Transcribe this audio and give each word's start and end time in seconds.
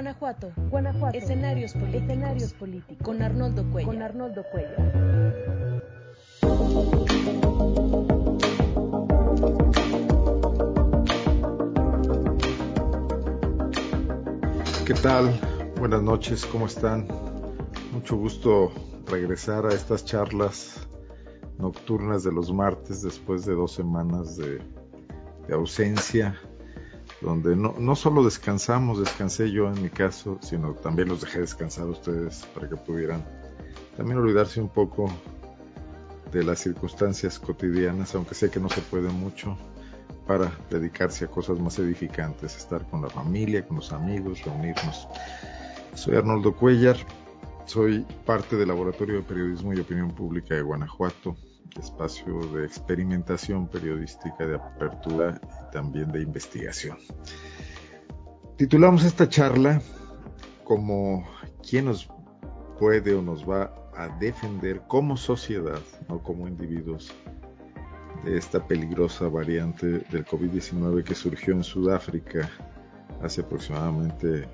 Guanajuato, 0.00 0.50
Guanajuato. 0.70 1.18
Escenarios 1.18 1.74
políticos. 2.54 3.04
Con 3.04 3.20
Arnoldo 3.20 3.70
Cuellar. 3.70 4.94
¿Qué 14.86 14.94
tal? 15.02 15.38
Buenas 15.78 16.00
noches, 16.00 16.46
¿cómo 16.46 16.64
están? 16.64 17.06
Mucho 17.92 18.16
gusto 18.16 18.72
regresar 19.06 19.66
a 19.66 19.74
estas 19.74 20.06
charlas 20.06 20.88
nocturnas 21.58 22.24
de 22.24 22.32
los 22.32 22.50
martes 22.50 23.02
después 23.02 23.44
de 23.44 23.52
dos 23.52 23.72
semanas 23.72 24.38
de 24.38 24.62
ausencia 25.52 26.40
donde 27.20 27.54
no, 27.56 27.74
no 27.78 27.96
solo 27.96 28.24
descansamos, 28.24 28.98
descansé 28.98 29.50
yo 29.50 29.68
en 29.68 29.82
mi 29.82 29.90
caso, 29.90 30.38
sino 30.40 30.72
también 30.74 31.08
los 31.08 31.20
dejé 31.20 31.40
descansar 31.40 31.84
a 31.84 31.90
ustedes 31.90 32.46
para 32.54 32.68
que 32.68 32.76
pudieran 32.76 33.24
también 33.96 34.18
olvidarse 34.18 34.60
un 34.60 34.68
poco 34.68 35.10
de 36.32 36.44
las 36.44 36.60
circunstancias 36.60 37.38
cotidianas, 37.38 38.14
aunque 38.14 38.34
sé 38.34 38.50
que 38.50 38.60
no 38.60 38.68
se 38.68 38.80
puede 38.80 39.08
mucho, 39.08 39.56
para 40.26 40.52
dedicarse 40.70 41.24
a 41.24 41.28
cosas 41.28 41.58
más 41.58 41.78
edificantes, 41.78 42.56
estar 42.56 42.88
con 42.88 43.02
la 43.02 43.10
familia, 43.10 43.66
con 43.66 43.78
los 43.78 43.92
amigos, 43.92 44.42
reunirnos. 44.44 45.08
Soy 45.94 46.14
Arnoldo 46.14 46.54
Cuellar, 46.54 46.96
soy 47.70 48.04
parte 48.26 48.56
del 48.56 48.66
Laboratorio 48.66 49.18
de 49.18 49.22
Periodismo 49.22 49.72
y 49.72 49.78
Opinión 49.78 50.10
Pública 50.10 50.56
de 50.56 50.62
Guanajuato, 50.62 51.36
espacio 51.78 52.40
de 52.52 52.66
experimentación 52.66 53.68
periodística, 53.68 54.44
de 54.44 54.56
apertura 54.56 55.40
y 55.40 55.70
también 55.72 56.10
de 56.10 56.20
investigación. 56.20 56.98
Titulamos 58.56 59.04
esta 59.04 59.28
charla 59.28 59.80
como 60.64 61.24
quién 61.62 61.84
nos 61.84 62.10
puede 62.76 63.14
o 63.14 63.22
nos 63.22 63.48
va 63.48 63.72
a 63.96 64.08
defender 64.18 64.82
como 64.88 65.16
sociedad, 65.16 65.80
no 66.08 66.20
como 66.20 66.48
individuos, 66.48 67.12
de 68.24 68.36
esta 68.36 68.66
peligrosa 68.66 69.28
variante 69.28 69.86
del 70.10 70.26
COVID-19 70.26 71.04
que 71.04 71.14
surgió 71.14 71.54
en 71.54 71.62
Sudáfrica 71.62 72.50
hace 73.22 73.42
aproximadamente 73.42 74.48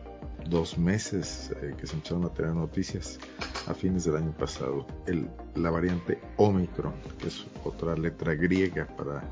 dos 0.48 0.78
meses 0.78 1.52
eh, 1.62 1.74
que 1.78 1.86
se 1.86 1.94
empezaron 1.94 2.24
a 2.24 2.28
tener 2.28 2.54
noticias 2.54 3.18
a 3.66 3.74
fines 3.74 4.04
del 4.04 4.16
año 4.16 4.32
pasado. 4.32 4.86
El, 5.06 5.28
la 5.54 5.70
variante 5.70 6.20
Omicron, 6.36 6.94
que 7.18 7.28
es 7.28 7.46
otra 7.64 7.96
letra 7.96 8.34
griega 8.34 8.86
para, 8.96 9.22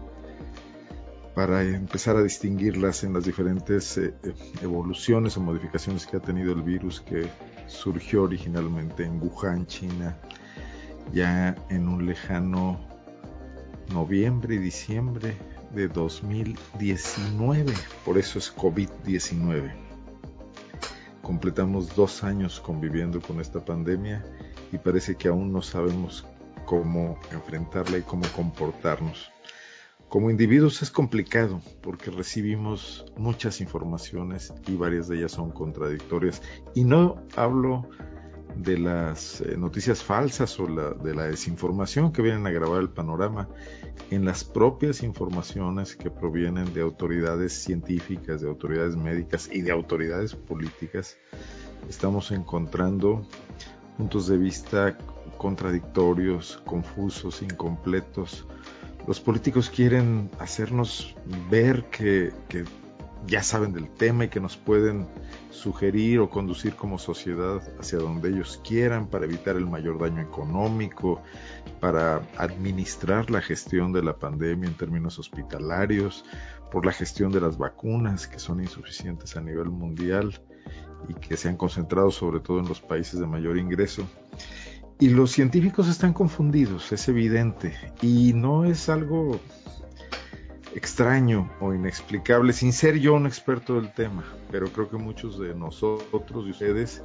para 1.34 1.62
empezar 1.62 2.16
a 2.16 2.22
distinguirlas 2.22 3.04
en 3.04 3.12
las 3.12 3.24
diferentes 3.24 3.96
eh, 3.98 4.14
evoluciones 4.62 5.36
o 5.36 5.40
modificaciones 5.40 6.06
que 6.06 6.16
ha 6.16 6.20
tenido 6.20 6.52
el 6.52 6.62
virus 6.62 7.00
que 7.00 7.28
surgió 7.66 8.24
originalmente 8.24 9.04
en 9.04 9.20
Wuhan, 9.22 9.66
China, 9.66 10.16
ya 11.12 11.54
en 11.70 11.88
un 11.88 12.06
lejano 12.06 12.80
noviembre 13.92 14.56
y 14.56 14.58
diciembre 14.58 15.36
de 15.74 15.88
2019. 15.88 17.72
Por 18.04 18.18
eso 18.18 18.38
es 18.38 18.54
COVID-19 18.54 19.84
completamos 21.24 21.96
dos 21.96 22.22
años 22.22 22.60
conviviendo 22.60 23.20
con 23.20 23.40
esta 23.40 23.64
pandemia 23.64 24.24
y 24.70 24.78
parece 24.78 25.16
que 25.16 25.26
aún 25.26 25.52
no 25.52 25.62
sabemos 25.62 26.24
cómo 26.66 27.18
enfrentarla 27.32 27.98
y 27.98 28.02
cómo 28.02 28.24
comportarnos. 28.36 29.32
Como 30.08 30.30
individuos 30.30 30.82
es 30.82 30.90
complicado 30.92 31.60
porque 31.82 32.10
recibimos 32.10 33.04
muchas 33.16 33.60
informaciones 33.60 34.52
y 34.68 34.76
varias 34.76 35.08
de 35.08 35.16
ellas 35.16 35.32
son 35.32 35.50
contradictorias. 35.50 36.40
Y 36.74 36.84
no 36.84 37.16
hablo 37.34 37.88
de 38.56 38.78
las 38.78 39.40
eh, 39.40 39.56
noticias 39.56 40.02
falsas 40.02 40.58
o 40.60 40.68
la, 40.68 40.90
de 40.90 41.14
la 41.14 41.24
desinformación 41.24 42.12
que 42.12 42.22
vienen 42.22 42.46
a 42.46 42.50
grabar 42.50 42.80
el 42.80 42.90
panorama 42.90 43.48
en 44.10 44.24
las 44.24 44.44
propias 44.44 45.02
informaciones 45.02 45.96
que 45.96 46.10
provienen 46.10 46.72
de 46.72 46.82
autoridades 46.82 47.52
científicas, 47.52 48.40
de 48.40 48.48
autoridades 48.48 48.96
médicas 48.96 49.48
y 49.52 49.62
de 49.62 49.72
autoridades 49.72 50.34
políticas, 50.34 51.16
estamos 51.88 52.30
encontrando 52.30 53.26
puntos 53.96 54.26
de 54.26 54.38
vista 54.38 54.96
contradictorios, 55.38 56.60
confusos, 56.64 57.42
incompletos. 57.42 58.46
Los 59.06 59.20
políticos 59.20 59.70
quieren 59.70 60.30
hacernos 60.38 61.14
ver 61.50 61.84
que, 61.90 62.32
que 62.48 62.64
ya 63.26 63.42
saben 63.42 63.72
del 63.72 63.88
tema 63.88 64.24
y 64.24 64.28
que 64.28 64.40
nos 64.40 64.56
pueden 64.56 65.06
sugerir 65.50 66.20
o 66.20 66.28
conducir 66.28 66.74
como 66.74 66.98
sociedad 66.98 67.62
hacia 67.80 67.98
donde 67.98 68.28
ellos 68.28 68.60
quieran 68.66 69.06
para 69.06 69.24
evitar 69.24 69.56
el 69.56 69.66
mayor 69.66 69.98
daño 69.98 70.20
económico, 70.20 71.22
para 71.80 72.22
administrar 72.36 73.30
la 73.30 73.40
gestión 73.40 73.92
de 73.92 74.02
la 74.02 74.16
pandemia 74.16 74.68
en 74.68 74.76
términos 74.76 75.18
hospitalarios, 75.18 76.24
por 76.70 76.84
la 76.84 76.92
gestión 76.92 77.32
de 77.32 77.40
las 77.40 77.56
vacunas 77.56 78.26
que 78.26 78.38
son 78.38 78.60
insuficientes 78.60 79.36
a 79.36 79.40
nivel 79.40 79.70
mundial 79.70 80.40
y 81.08 81.14
que 81.14 81.36
se 81.36 81.48
han 81.48 81.56
concentrado 81.56 82.10
sobre 82.10 82.40
todo 82.40 82.58
en 82.60 82.68
los 82.68 82.80
países 82.80 83.20
de 83.20 83.26
mayor 83.26 83.56
ingreso. 83.58 84.06
Y 85.00 85.10
los 85.10 85.32
científicos 85.32 85.88
están 85.88 86.12
confundidos, 86.12 86.92
es 86.92 87.08
evidente, 87.08 87.74
y 88.00 88.32
no 88.32 88.64
es 88.64 88.88
algo 88.88 89.40
extraño 90.74 91.50
o 91.60 91.72
inexplicable, 91.72 92.52
sin 92.52 92.72
ser 92.72 92.98
yo 92.98 93.14
un 93.14 93.26
experto 93.26 93.76
del 93.76 93.92
tema, 93.92 94.24
pero 94.50 94.66
creo 94.72 94.88
que 94.88 94.96
muchos 94.96 95.38
de 95.38 95.54
nosotros 95.54 96.46
y 96.46 96.50
ustedes 96.50 97.02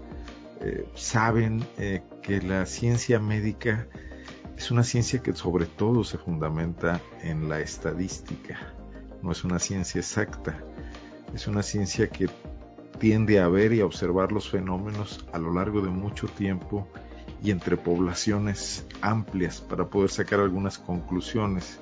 eh, 0.62 0.90
saben 0.96 1.63
eh, 1.78 2.02
que 2.22 2.41
la 2.41 2.66
ciencia 2.66 3.19
médica 3.19 3.88
es 4.57 4.72
una 4.72 4.84
ciencia 4.84 5.22
que 5.22 5.34
sobre 5.34 5.66
todo 5.66 6.03
se 6.03 6.18
fundamenta 6.18 7.00
en 7.22 7.47
la 7.47 7.59
estadística, 7.59 8.74
no 9.22 9.31
es 9.31 9.44
una 9.44 9.59
ciencia 9.59 10.00
exacta, 10.00 10.62
es 11.34 11.47
una 11.47 11.63
ciencia 11.63 12.09
que 12.09 12.28
tiende 13.00 13.40
a 13.40 13.47
ver 13.47 13.72
y 13.72 13.81
a 13.81 13.86
observar 13.86 14.31
los 14.31 14.50
fenómenos 14.50 15.25
a 15.31 15.38
lo 15.38 15.53
largo 15.53 15.81
de 15.81 15.90
mucho 15.90 16.28
tiempo 16.28 16.88
y 17.41 17.51
entre 17.51 17.78
poblaciones 17.78 18.86
amplias 19.01 19.62
para 19.62 19.86
poder 19.86 20.09
sacar 20.09 20.41
algunas 20.41 20.78
conclusiones 20.78 21.80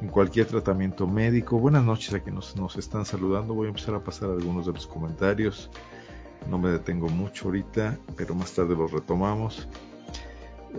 en 0.00 0.08
cualquier 0.08 0.46
tratamiento 0.46 1.06
médico. 1.06 1.58
Buenas 1.58 1.84
noches 1.84 2.12
a 2.14 2.20
quienes 2.20 2.56
nos, 2.56 2.76
están 2.76 3.04
saludando. 3.04 3.54
Voy 3.54 3.66
a 3.66 3.70
empezar 3.70 3.94
a 3.94 4.04
pasar 4.04 4.30
algunos 4.30 4.66
de 4.66 4.72
los 4.72 4.86
comentarios. 4.86 5.70
No 6.50 6.58
me 6.58 6.70
detengo 6.70 7.08
mucho 7.08 7.46
ahorita, 7.46 7.98
pero 8.16 8.34
más 8.34 8.52
tarde 8.52 8.76
los 8.76 8.92
retomamos. 8.92 9.68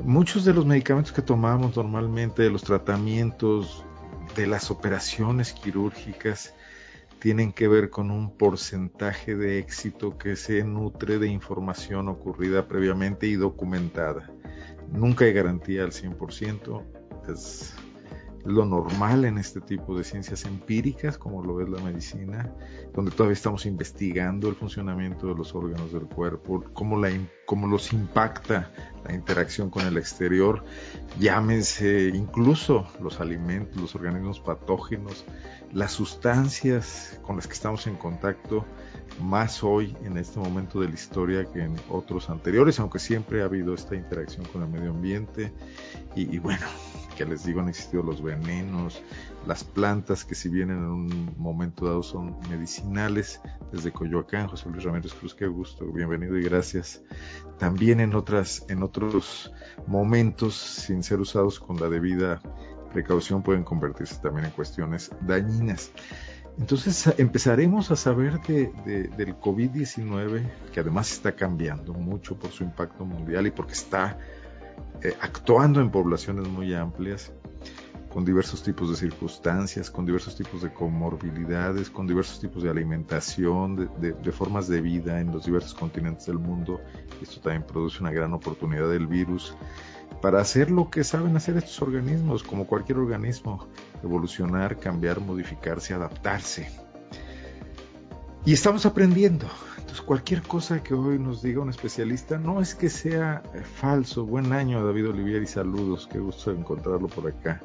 Muchos 0.03 0.45
de 0.45 0.53
los 0.53 0.65
medicamentos 0.65 1.11
que 1.11 1.21
tomamos 1.21 1.75
normalmente, 1.75 2.43
de 2.43 2.51
los 2.51 2.63
tratamientos, 2.63 3.83
de 4.35 4.45
las 4.45 4.69
operaciones 4.69 5.53
quirúrgicas, 5.53 6.53
tienen 7.19 7.51
que 7.51 7.67
ver 7.67 7.89
con 7.89 8.11
un 8.11 8.29
porcentaje 8.29 9.35
de 9.35 9.57
éxito 9.57 10.17
que 10.19 10.35
se 10.35 10.63
nutre 10.63 11.17
de 11.17 11.27
información 11.27 12.09
ocurrida 12.09 12.67
previamente 12.67 13.25
y 13.25 13.33
documentada. 13.33 14.29
Nunca 14.91 15.25
hay 15.25 15.33
garantía 15.33 15.83
al 15.83 15.91
100%, 15.91 16.83
es 17.33 17.75
lo 18.47 18.65
normal 18.65 19.25
en 19.25 19.37
este 19.37 19.59
tipo 19.59 19.97
de 19.97 20.05
ciencias 20.05 20.45
empíricas, 20.45 21.17
como 21.17 21.43
lo 21.43 21.61
es 21.61 21.67
la 21.67 21.81
medicina, 21.81 22.49
donde 22.93 23.11
todavía 23.11 23.33
estamos 23.33 23.65
investigando 23.65 24.47
el 24.47 24.55
funcionamiento 24.55 25.27
de 25.27 25.35
los 25.35 25.53
órganos 25.53 25.91
del 25.91 26.07
cuerpo, 26.07 26.63
cómo, 26.71 26.97
la, 26.97 27.09
cómo 27.45 27.67
los 27.67 27.91
impacta 27.91 28.71
la 29.03 29.13
interacción 29.13 29.69
con 29.69 29.85
el 29.85 29.97
exterior, 29.97 30.63
llámense 31.19 32.09
incluso 32.13 32.87
los 33.01 33.19
alimentos, 33.19 33.81
los 33.81 33.95
organismos 33.95 34.39
patógenos, 34.39 35.25
las 35.73 35.91
sustancias 35.91 37.19
con 37.23 37.35
las 37.35 37.47
que 37.47 37.53
estamos 37.53 37.85
en 37.85 37.97
contacto, 37.97 38.65
más 39.21 39.63
hoy 39.63 39.95
en 40.03 40.17
este 40.17 40.39
momento 40.39 40.79
de 40.79 40.89
la 40.89 40.93
historia 40.93 41.45
que 41.45 41.61
en 41.61 41.75
otros 41.89 42.29
anteriores, 42.29 42.79
aunque 42.79 42.99
siempre 42.99 43.41
ha 43.41 43.45
habido 43.45 43.73
esta 43.73 43.95
interacción 43.95 44.45
con 44.45 44.63
el 44.63 44.69
medio 44.69 44.91
ambiente 44.91 45.53
y, 46.15 46.37
bueno, 46.39 46.65
que 47.15 47.25
les 47.25 47.45
digo 47.45 47.59
han 47.59 47.69
existido 47.69 48.03
los 48.03 48.21
venenos, 48.21 49.01
las 49.45 49.63
plantas 49.63 50.23
que 50.25 50.35
si 50.35 50.49
bien 50.49 50.71
en 50.71 50.79
un 50.79 51.33
momento 51.37 51.85
dado 51.85 52.03
son 52.03 52.37
medicinales, 52.49 53.41
desde 53.71 53.91
Coyoacán, 53.91 54.47
José 54.47 54.69
Luis 54.69 54.83
Ramírez 54.83 55.13
Cruz, 55.13 55.35
qué 55.35 55.47
gusto, 55.47 55.85
bienvenido 55.91 56.37
y 56.37 56.43
gracias. 56.43 57.01
También 57.59 57.99
en 57.99 58.15
otras, 58.15 58.65
en 58.69 58.83
otros 58.83 59.51
momentos, 59.87 60.55
sin 60.55 61.03
ser 61.03 61.19
usados 61.19 61.59
con 61.59 61.77
la 61.77 61.89
debida 61.89 62.41
precaución, 62.93 63.43
pueden 63.43 63.63
convertirse 63.63 64.15
también 64.21 64.45
en 64.45 64.51
cuestiones 64.51 65.11
dañinas. 65.21 65.91
Entonces 66.59 67.13
empezaremos 67.17 67.91
a 67.91 67.95
saber 67.95 68.41
de, 68.41 69.09
del 69.15 69.39
COVID-19, 69.39 70.43
que 70.73 70.79
además 70.79 71.11
está 71.11 71.33
cambiando 71.33 71.93
mucho 71.93 72.37
por 72.37 72.51
su 72.51 72.63
impacto 72.63 73.05
mundial 73.05 73.45
y 73.47 73.51
porque 73.51 73.73
está 73.73 74.17
eh, 75.03 75.15
actuando 75.21 75.79
en 75.81 75.91
poblaciones 75.91 76.47
muy 76.47 76.73
amplias, 76.73 77.31
con 78.09 78.25
diversos 78.25 78.63
tipos 78.63 78.89
de 78.89 78.95
circunstancias, 78.95 79.91
con 79.91 80.03
diversos 80.05 80.35
tipos 80.35 80.63
de 80.63 80.73
comorbilidades, 80.73 81.91
con 81.91 82.07
diversos 82.07 82.39
tipos 82.39 82.63
de 82.63 82.69
alimentación, 82.71 83.91
de, 83.99 84.31
formas 84.31 84.67
de 84.67 84.81
vida 84.81 85.19
en 85.19 85.31
los 85.31 85.45
diversos 85.45 85.75
continentes 85.75 86.25
del 86.25 86.39
mundo. 86.39 86.81
Esto 87.21 87.39
también 87.41 87.63
produce 87.63 88.01
una 88.01 88.11
gran 88.11 88.33
oportunidad 88.33 88.89
del 88.89 89.05
virus 89.05 89.55
para 90.19 90.41
hacer 90.41 90.71
lo 90.71 90.89
que 90.89 91.03
saben 91.03 91.35
hacer 91.35 91.57
estos 91.57 91.79
organismos, 91.81 92.41
como 92.41 92.65
cualquier 92.65 92.97
organismo, 92.97 93.67
evolucionar, 94.03 94.77
cambiar, 94.77 95.19
modificarse, 95.19 95.93
adaptarse. 95.93 96.69
Y 98.45 98.53
estamos 98.53 98.85
aprendiendo. 98.85 99.45
Entonces, 99.77 100.01
cualquier 100.01 100.41
cosa 100.41 100.81
que 100.81 100.93
hoy 100.93 101.19
nos 101.19 101.41
diga 101.41 101.61
un 101.61 101.69
especialista, 101.69 102.37
no 102.37 102.61
es 102.61 102.75
que 102.75 102.89
sea 102.89 103.43
falso. 103.75 104.25
Buen 104.25 104.53
año, 104.53 104.85
David 104.85 105.09
Olivier, 105.09 105.43
y 105.43 105.47
saludos. 105.47 106.07
Qué 106.11 106.19
gusto 106.19 106.51
encontrarlo 106.51 107.07
por 107.07 107.27
acá. 107.27 107.61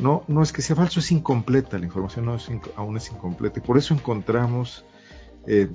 No, 0.00 0.24
no 0.28 0.42
es 0.42 0.52
que 0.52 0.62
sea 0.62 0.76
falso, 0.76 1.00
es 1.00 1.12
incompleta. 1.12 1.78
La 1.78 1.84
información 1.84 2.28
aún 2.76 2.96
es 2.96 3.10
incompleta. 3.10 3.58
Y 3.58 3.62
por 3.62 3.76
eso 3.76 3.92
encontramos 3.92 4.86
eh, 5.46 5.68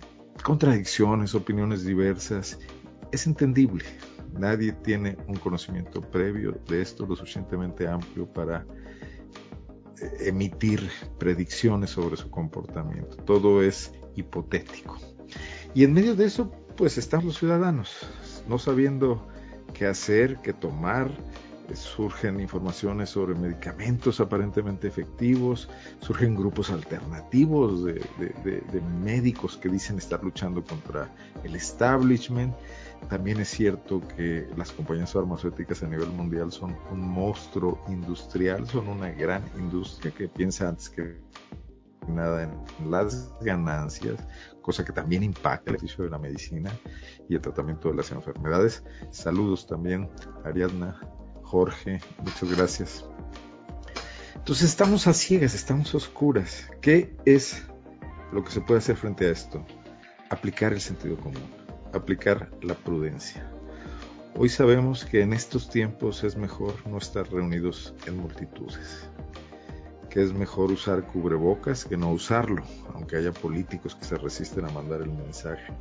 contradicciones, 0.44 1.36
opiniones 1.36 1.84
diversas. 1.84 2.58
Es 3.12 3.28
entendible. 3.28 3.86
Nadie 4.38 4.72
tiene 4.74 5.18
un 5.28 5.36
conocimiento 5.36 6.02
previo 6.02 6.60
de 6.68 6.82
esto 6.82 7.06
lo 7.06 7.16
suficientemente 7.16 7.88
amplio 7.88 8.26
para 8.26 8.62
eh, 8.62 8.66
emitir 10.20 10.90
predicciones 11.18 11.92
sobre 11.92 12.18
su 12.18 12.30
comportamiento. 12.30 13.18
Todo 13.18 13.62
es 13.62 13.94
hipotético. 14.16 14.98
Y 15.74 15.84
en 15.84 15.94
medio 15.94 16.16
de 16.16 16.26
eso, 16.26 16.52
pues 16.78 16.98
están 16.98 17.26
los 17.26 17.38
ciudadanos, 17.38 18.08
no 18.48 18.58
sabiendo 18.58 19.28
qué 19.74 19.88
hacer, 19.88 20.40
qué 20.42 20.54
tomar. 20.54 21.10
Surgen 21.74 22.40
informaciones 22.40 23.10
sobre 23.10 23.34
medicamentos 23.34 24.20
aparentemente 24.20 24.88
efectivos, 24.88 25.68
surgen 26.00 26.36
grupos 26.36 26.70
alternativos 26.70 27.84
de, 27.84 27.96
de 28.20 28.82
médicos 29.04 29.58
que 29.58 29.70
dicen 29.70 29.98
estar 29.98 30.24
luchando 30.24 30.64
contra 30.64 31.10
el 31.44 31.56
establishment. 31.56 32.54
También 33.10 33.40
es 33.40 33.50
cierto 33.50 34.02
que 34.16 34.48
las 34.58 34.72
compañías 34.72 35.14
farmacéuticas 35.14 35.84
a 35.84 35.88
nivel 35.88 36.10
mundial 36.10 36.52
son 36.52 36.76
un 36.92 37.02
monstruo 37.02 37.84
industrial, 37.88 38.68
son 38.68 38.88
una 38.88 39.12
gran 39.12 39.44
industria 39.58 40.12
que 40.12 40.28
piensa 40.28 40.68
antes 40.68 40.90
que 40.90 41.22
nada 42.08 42.44
en 42.44 42.90
las 42.90 43.34
ganancias, 43.42 44.20
cosa 44.62 44.84
que 44.84 44.92
también 44.92 45.24
impacta 45.24 45.72
el 45.72 45.78
ejercicio 45.78 46.04
de 46.04 46.10
la 46.10 46.18
medicina 46.18 46.72
y 47.30 47.36
el 47.36 47.42
tratamiento 47.42 47.90
de 47.90 47.96
las 47.96 48.12
enfermedades. 48.12 48.84
Saludos 49.12 49.68
también, 49.68 50.10
Ariadna, 50.44 51.00
Jorge, 51.44 52.00
muchas 52.20 52.56
gracias. 52.56 53.06
Entonces 54.36 54.70
estamos 54.70 55.08
a 55.08 55.14
ciegas, 55.14 55.56
estamos 55.56 55.94
oscuras. 55.96 56.70
¿Qué 56.82 57.16
es 57.26 57.64
lo 58.32 58.44
que 58.44 58.52
se 58.52 58.62
puede 58.62 58.80
hacer 58.80 58.96
frente 58.96 59.26
a 59.26 59.32
esto? 59.32 59.66
Aplicar 60.30 60.74
el 60.74 60.82
sentido 60.82 61.18
común, 61.18 61.44
aplicar 61.96 62.50
la 62.62 62.76
prudencia. 62.76 63.50
Hoy 64.38 64.50
sabemos 64.50 65.06
que 65.06 65.22
en 65.22 65.34
estos 65.34 65.70
tiempos 65.70 66.24
es 66.24 66.36
mejor 66.36 66.86
no 66.88 66.98
estar 66.98 67.30
reunidos 67.32 67.94
en 68.06 68.18
multitudes 68.18 69.10
que 70.16 70.24
es 70.24 70.32
mejor 70.32 70.72
usar 70.72 71.04
cubrebocas 71.08 71.84
que 71.84 71.98
no 71.98 72.10
usarlo, 72.10 72.64
aunque 72.94 73.18
haya 73.18 73.34
políticos 73.34 73.96
que 73.96 74.06
se 74.06 74.18
resisten 74.18 74.64
a 74.64 74.70
mandar 74.70 75.02
el 75.02 75.12
mensaje 75.12 75.74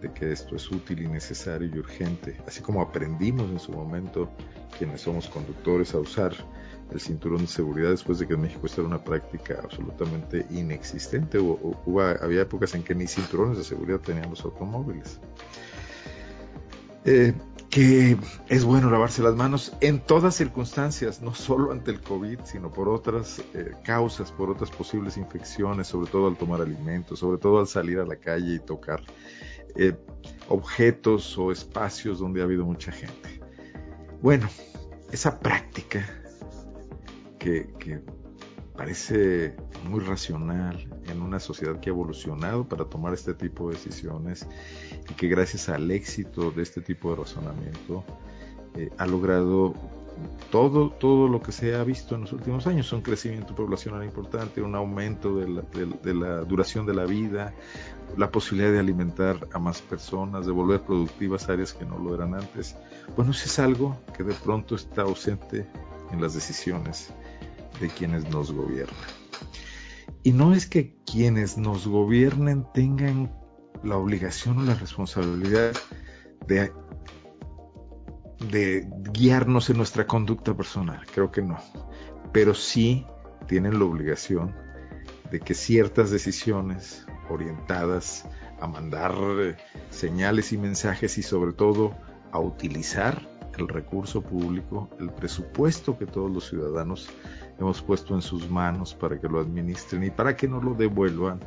de 0.00 0.10
que 0.10 0.32
esto 0.32 0.56
es 0.56 0.70
útil 0.70 1.02
y 1.02 1.06
necesario 1.06 1.68
y 1.68 1.78
urgente, 1.78 2.40
así 2.46 2.62
como 2.62 2.80
aprendimos 2.80 3.50
en 3.50 3.60
su 3.60 3.70
momento 3.72 4.30
quienes 4.78 5.02
somos 5.02 5.28
conductores 5.28 5.92
a 5.92 5.98
usar 5.98 6.32
el 6.92 7.00
cinturón 7.00 7.42
de 7.42 7.46
seguridad 7.46 7.90
después 7.90 8.18
de 8.18 8.26
que 8.26 8.34
en 8.34 8.42
México 8.42 8.66
esta 8.66 8.80
era 8.80 8.88
una 8.88 9.02
práctica 9.02 9.60
absolutamente 9.62 10.46
inexistente. 10.50 11.38
Hubo, 11.38 12.00
había 12.00 12.42
épocas 12.42 12.74
en 12.74 12.82
que 12.82 12.94
ni 12.94 13.06
cinturones 13.06 13.58
de 13.58 13.64
seguridad 13.64 14.00
tenían 14.00 14.30
los 14.30 14.44
automóviles. 14.44 15.18
Eh, 17.04 17.34
que 17.72 18.18
es 18.48 18.64
bueno 18.64 18.90
lavarse 18.90 19.22
las 19.22 19.34
manos 19.34 19.72
en 19.80 20.00
todas 20.00 20.36
circunstancias, 20.36 21.22
no 21.22 21.34
solo 21.34 21.72
ante 21.72 21.90
el 21.90 22.02
COVID, 22.02 22.40
sino 22.44 22.70
por 22.70 22.90
otras 22.90 23.42
eh, 23.54 23.72
causas, 23.82 24.30
por 24.30 24.50
otras 24.50 24.70
posibles 24.70 25.16
infecciones, 25.16 25.86
sobre 25.86 26.10
todo 26.10 26.28
al 26.28 26.36
tomar 26.36 26.60
alimentos, 26.60 27.18
sobre 27.18 27.38
todo 27.38 27.60
al 27.60 27.66
salir 27.66 27.98
a 27.98 28.04
la 28.04 28.16
calle 28.16 28.56
y 28.56 28.58
tocar 28.58 29.02
eh, 29.74 29.96
objetos 30.50 31.38
o 31.38 31.50
espacios 31.50 32.18
donde 32.18 32.42
ha 32.42 32.44
habido 32.44 32.66
mucha 32.66 32.92
gente. 32.92 33.40
Bueno, 34.20 34.50
esa 35.10 35.40
práctica 35.40 36.21
que, 37.42 37.74
que 37.78 38.00
parece 38.76 39.54
muy 39.88 40.00
racional 40.00 40.88
en 41.06 41.20
una 41.20 41.40
sociedad 41.40 41.78
que 41.80 41.90
ha 41.90 41.92
evolucionado 41.92 42.68
para 42.68 42.84
tomar 42.84 43.12
este 43.14 43.34
tipo 43.34 43.68
de 43.68 43.74
decisiones 43.74 44.46
y 45.10 45.14
que 45.14 45.28
gracias 45.28 45.68
al 45.68 45.90
éxito 45.90 46.50
de 46.52 46.62
este 46.62 46.80
tipo 46.80 47.10
de 47.10 47.16
razonamiento 47.16 48.04
eh, 48.76 48.90
ha 48.96 49.06
logrado 49.06 49.74
todo, 50.50 50.90
todo 50.90 51.26
lo 51.26 51.42
que 51.42 51.52
se 51.52 51.74
ha 51.74 51.82
visto 51.84 52.14
en 52.14 52.22
los 52.22 52.32
últimos 52.32 52.66
años, 52.66 52.92
un 52.92 53.02
crecimiento 53.02 53.54
poblacional 53.54 54.04
importante, 54.04 54.62
un 54.62 54.74
aumento 54.74 55.36
de 55.36 55.48
la, 55.48 55.62
de 55.62 56.14
la 56.14 56.40
duración 56.42 56.86
de 56.86 56.94
la 56.94 57.04
vida, 57.06 57.52
la 58.16 58.30
posibilidad 58.30 58.70
de 58.70 58.78
alimentar 58.78 59.48
a 59.52 59.58
más 59.58 59.80
personas, 59.82 60.46
de 60.46 60.52
volver 60.52 60.80
productivas 60.82 61.48
áreas 61.48 61.72
que 61.72 61.84
no 61.84 61.98
lo 61.98 62.14
eran 62.14 62.34
antes. 62.34 62.76
Bueno, 63.16 63.32
eso 63.32 63.46
es 63.46 63.58
algo 63.58 63.98
que 64.16 64.22
de 64.22 64.34
pronto 64.34 64.76
está 64.76 65.02
ausente 65.02 65.66
en 66.12 66.20
las 66.20 66.34
decisiones 66.34 67.12
de 67.82 67.88
quienes 67.88 68.30
nos 68.30 68.52
gobiernan. 68.52 68.96
Y 70.22 70.32
no 70.32 70.54
es 70.54 70.66
que 70.66 70.96
quienes 71.04 71.58
nos 71.58 71.86
gobiernen 71.86 72.64
tengan 72.72 73.34
la 73.82 73.96
obligación 73.96 74.58
o 74.58 74.62
la 74.62 74.74
responsabilidad 74.74 75.72
de, 76.46 76.72
de 78.50 78.88
guiarnos 79.12 79.68
en 79.68 79.78
nuestra 79.78 80.06
conducta 80.06 80.56
personal, 80.56 81.04
creo 81.12 81.32
que 81.32 81.42
no, 81.42 81.58
pero 82.32 82.54
sí 82.54 83.04
tienen 83.48 83.80
la 83.80 83.84
obligación 83.84 84.54
de 85.32 85.40
que 85.40 85.54
ciertas 85.54 86.10
decisiones 86.10 87.04
orientadas 87.28 88.24
a 88.60 88.68
mandar 88.68 89.12
eh, 89.40 89.56
señales 89.90 90.52
y 90.52 90.58
mensajes 90.58 91.18
y 91.18 91.22
sobre 91.22 91.52
todo 91.52 91.96
a 92.30 92.38
utilizar 92.38 93.28
el 93.58 93.66
recurso 93.66 94.22
público, 94.22 94.88
el 95.00 95.10
presupuesto 95.10 95.98
que 95.98 96.06
todos 96.06 96.30
los 96.30 96.48
ciudadanos 96.48 97.08
hemos 97.58 97.82
puesto 97.82 98.14
en 98.14 98.22
sus 98.22 98.48
manos 98.50 98.94
para 98.94 99.20
que 99.20 99.28
lo 99.28 99.40
administren 99.40 100.04
y 100.04 100.10
para 100.10 100.36
que 100.36 100.48
nos 100.48 100.64
lo 100.64 100.74
devuelvan 100.74 101.40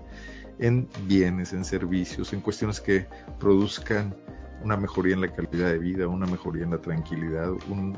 en 0.60 0.88
bienes, 1.08 1.54
en 1.54 1.66
servicios, 1.66 2.32
en 2.34 2.42
cuestiones 2.42 2.80
que 2.80 3.08
produzcan 3.40 4.16
una 4.64 4.78
mejoría 4.78 5.16
en 5.16 5.22
la 5.22 5.34
calidad 5.34 5.72
de 5.72 5.80
vida, 5.80 6.08
una 6.08 6.26
mejoría 6.26 6.64
en 6.64 6.72
la 6.72 6.78
tranquilidad, 6.80 7.52
un, 7.70 7.98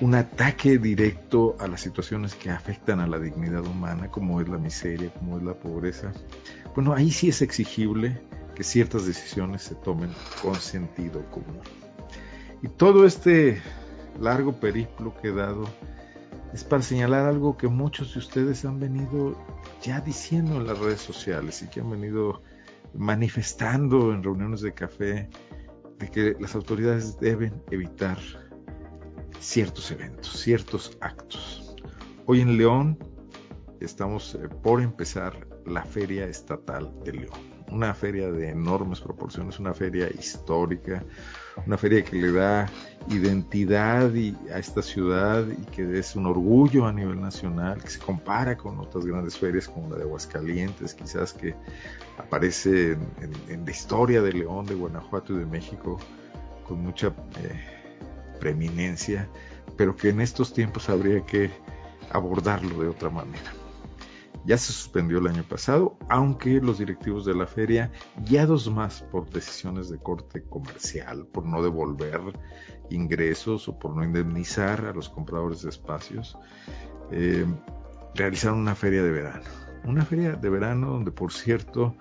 un 0.00 0.14
ataque 0.14 0.78
directo 0.78 1.56
a 1.58 1.66
las 1.66 1.80
situaciones 1.80 2.34
que 2.34 2.50
afectan 2.50 3.00
a 3.00 3.06
la 3.06 3.18
dignidad 3.18 3.66
humana, 3.66 4.08
como 4.08 4.40
es 4.40 4.48
la 4.48 4.58
miseria, 4.58 5.12
como 5.14 5.36
es 5.38 5.42
la 5.42 5.54
pobreza. 5.54 6.12
Bueno, 6.74 6.94
ahí 6.94 7.10
sí 7.10 7.28
es 7.28 7.42
exigible 7.42 8.20
que 8.54 8.62
ciertas 8.62 9.06
decisiones 9.06 9.62
se 9.62 9.74
tomen 9.74 10.10
con 10.42 10.54
sentido 10.54 11.22
común. 11.30 11.60
Y 12.62 12.68
todo 12.68 13.04
este 13.04 13.60
largo 14.20 14.58
periplo 14.58 15.14
que 15.20 15.28
he 15.28 15.32
dado 15.32 15.66
es 16.52 16.64
para 16.64 16.82
señalar 16.82 17.26
algo 17.26 17.56
que 17.56 17.68
muchos 17.68 18.14
de 18.14 18.20
ustedes 18.20 18.64
han 18.64 18.78
venido 18.80 19.36
ya 19.82 20.00
diciendo 20.00 20.56
en 20.56 20.66
las 20.66 20.78
redes 20.78 21.00
sociales 21.00 21.62
y 21.62 21.68
que 21.68 21.80
han 21.80 21.90
venido 21.90 22.42
manifestando 22.94 24.12
en 24.12 24.22
reuniones 24.22 24.60
de 24.60 24.72
café 24.72 25.28
de 25.98 26.10
que 26.10 26.36
las 26.40 26.54
autoridades 26.54 27.18
deben 27.18 27.62
evitar 27.70 28.18
ciertos 29.40 29.90
eventos, 29.90 30.40
ciertos 30.40 30.96
actos. 31.00 31.76
Hoy 32.26 32.40
en 32.40 32.56
León 32.56 32.98
estamos 33.80 34.34
eh, 34.34 34.48
por 34.62 34.80
empezar 34.80 35.46
la 35.66 35.84
Feria 35.84 36.26
Estatal 36.26 36.92
de 37.04 37.12
León 37.12 37.56
una 37.70 37.94
feria 37.94 38.30
de 38.30 38.50
enormes 38.50 39.00
proporciones, 39.00 39.58
una 39.58 39.74
feria 39.74 40.08
histórica, 40.10 41.04
una 41.64 41.78
feria 41.78 42.04
que 42.04 42.16
le 42.16 42.32
da 42.32 42.68
identidad 43.08 44.12
a 44.52 44.58
esta 44.58 44.82
ciudad 44.82 45.46
y 45.46 45.64
que 45.66 45.98
es 45.98 46.16
un 46.16 46.26
orgullo 46.26 46.86
a 46.86 46.92
nivel 46.92 47.20
nacional, 47.20 47.82
que 47.82 47.88
se 47.88 47.98
compara 47.98 48.56
con 48.56 48.78
otras 48.78 49.06
grandes 49.06 49.38
ferias 49.38 49.68
como 49.68 49.90
la 49.90 49.96
de 49.96 50.02
Aguascalientes, 50.02 50.94
quizás 50.94 51.32
que 51.32 51.54
aparece 52.18 52.92
en, 53.48 53.64
la 53.64 53.70
historia 53.70 54.22
de 54.22 54.32
León, 54.32 54.66
de 54.66 54.74
Guanajuato 54.74 55.32
y 55.34 55.38
de 55.38 55.46
México 55.46 55.98
con 56.66 56.82
mucha 56.82 57.08
eh, 57.08 57.76
preeminencia, 58.40 59.28
pero 59.76 59.96
que 59.96 60.10
en 60.10 60.20
estos 60.20 60.52
tiempos 60.52 60.88
habría 60.88 61.24
que 61.24 61.50
abordarlo 62.10 62.82
de 62.82 62.88
otra 62.88 63.10
manera. 63.10 63.65
Ya 64.46 64.56
se 64.56 64.72
suspendió 64.72 65.18
el 65.18 65.26
año 65.26 65.42
pasado, 65.42 65.98
aunque 66.08 66.60
los 66.60 66.78
directivos 66.78 67.24
de 67.24 67.34
la 67.34 67.48
feria, 67.48 67.90
guiados 68.24 68.70
más 68.70 69.02
por 69.02 69.28
decisiones 69.28 69.88
de 69.88 69.98
corte 69.98 70.44
comercial, 70.44 71.26
por 71.26 71.44
no 71.44 71.62
devolver 71.62 72.20
ingresos 72.88 73.68
o 73.68 73.76
por 73.76 73.96
no 73.96 74.04
indemnizar 74.04 74.84
a 74.84 74.92
los 74.92 75.08
compradores 75.08 75.62
de 75.62 75.70
espacios, 75.70 76.38
eh, 77.10 77.44
realizaron 78.14 78.60
una 78.60 78.76
feria 78.76 79.02
de 79.02 79.10
verano. 79.10 79.44
Una 79.84 80.04
feria 80.04 80.34
de 80.34 80.48
verano 80.48 80.92
donde, 80.92 81.10
por 81.10 81.32
cierto, 81.32 81.96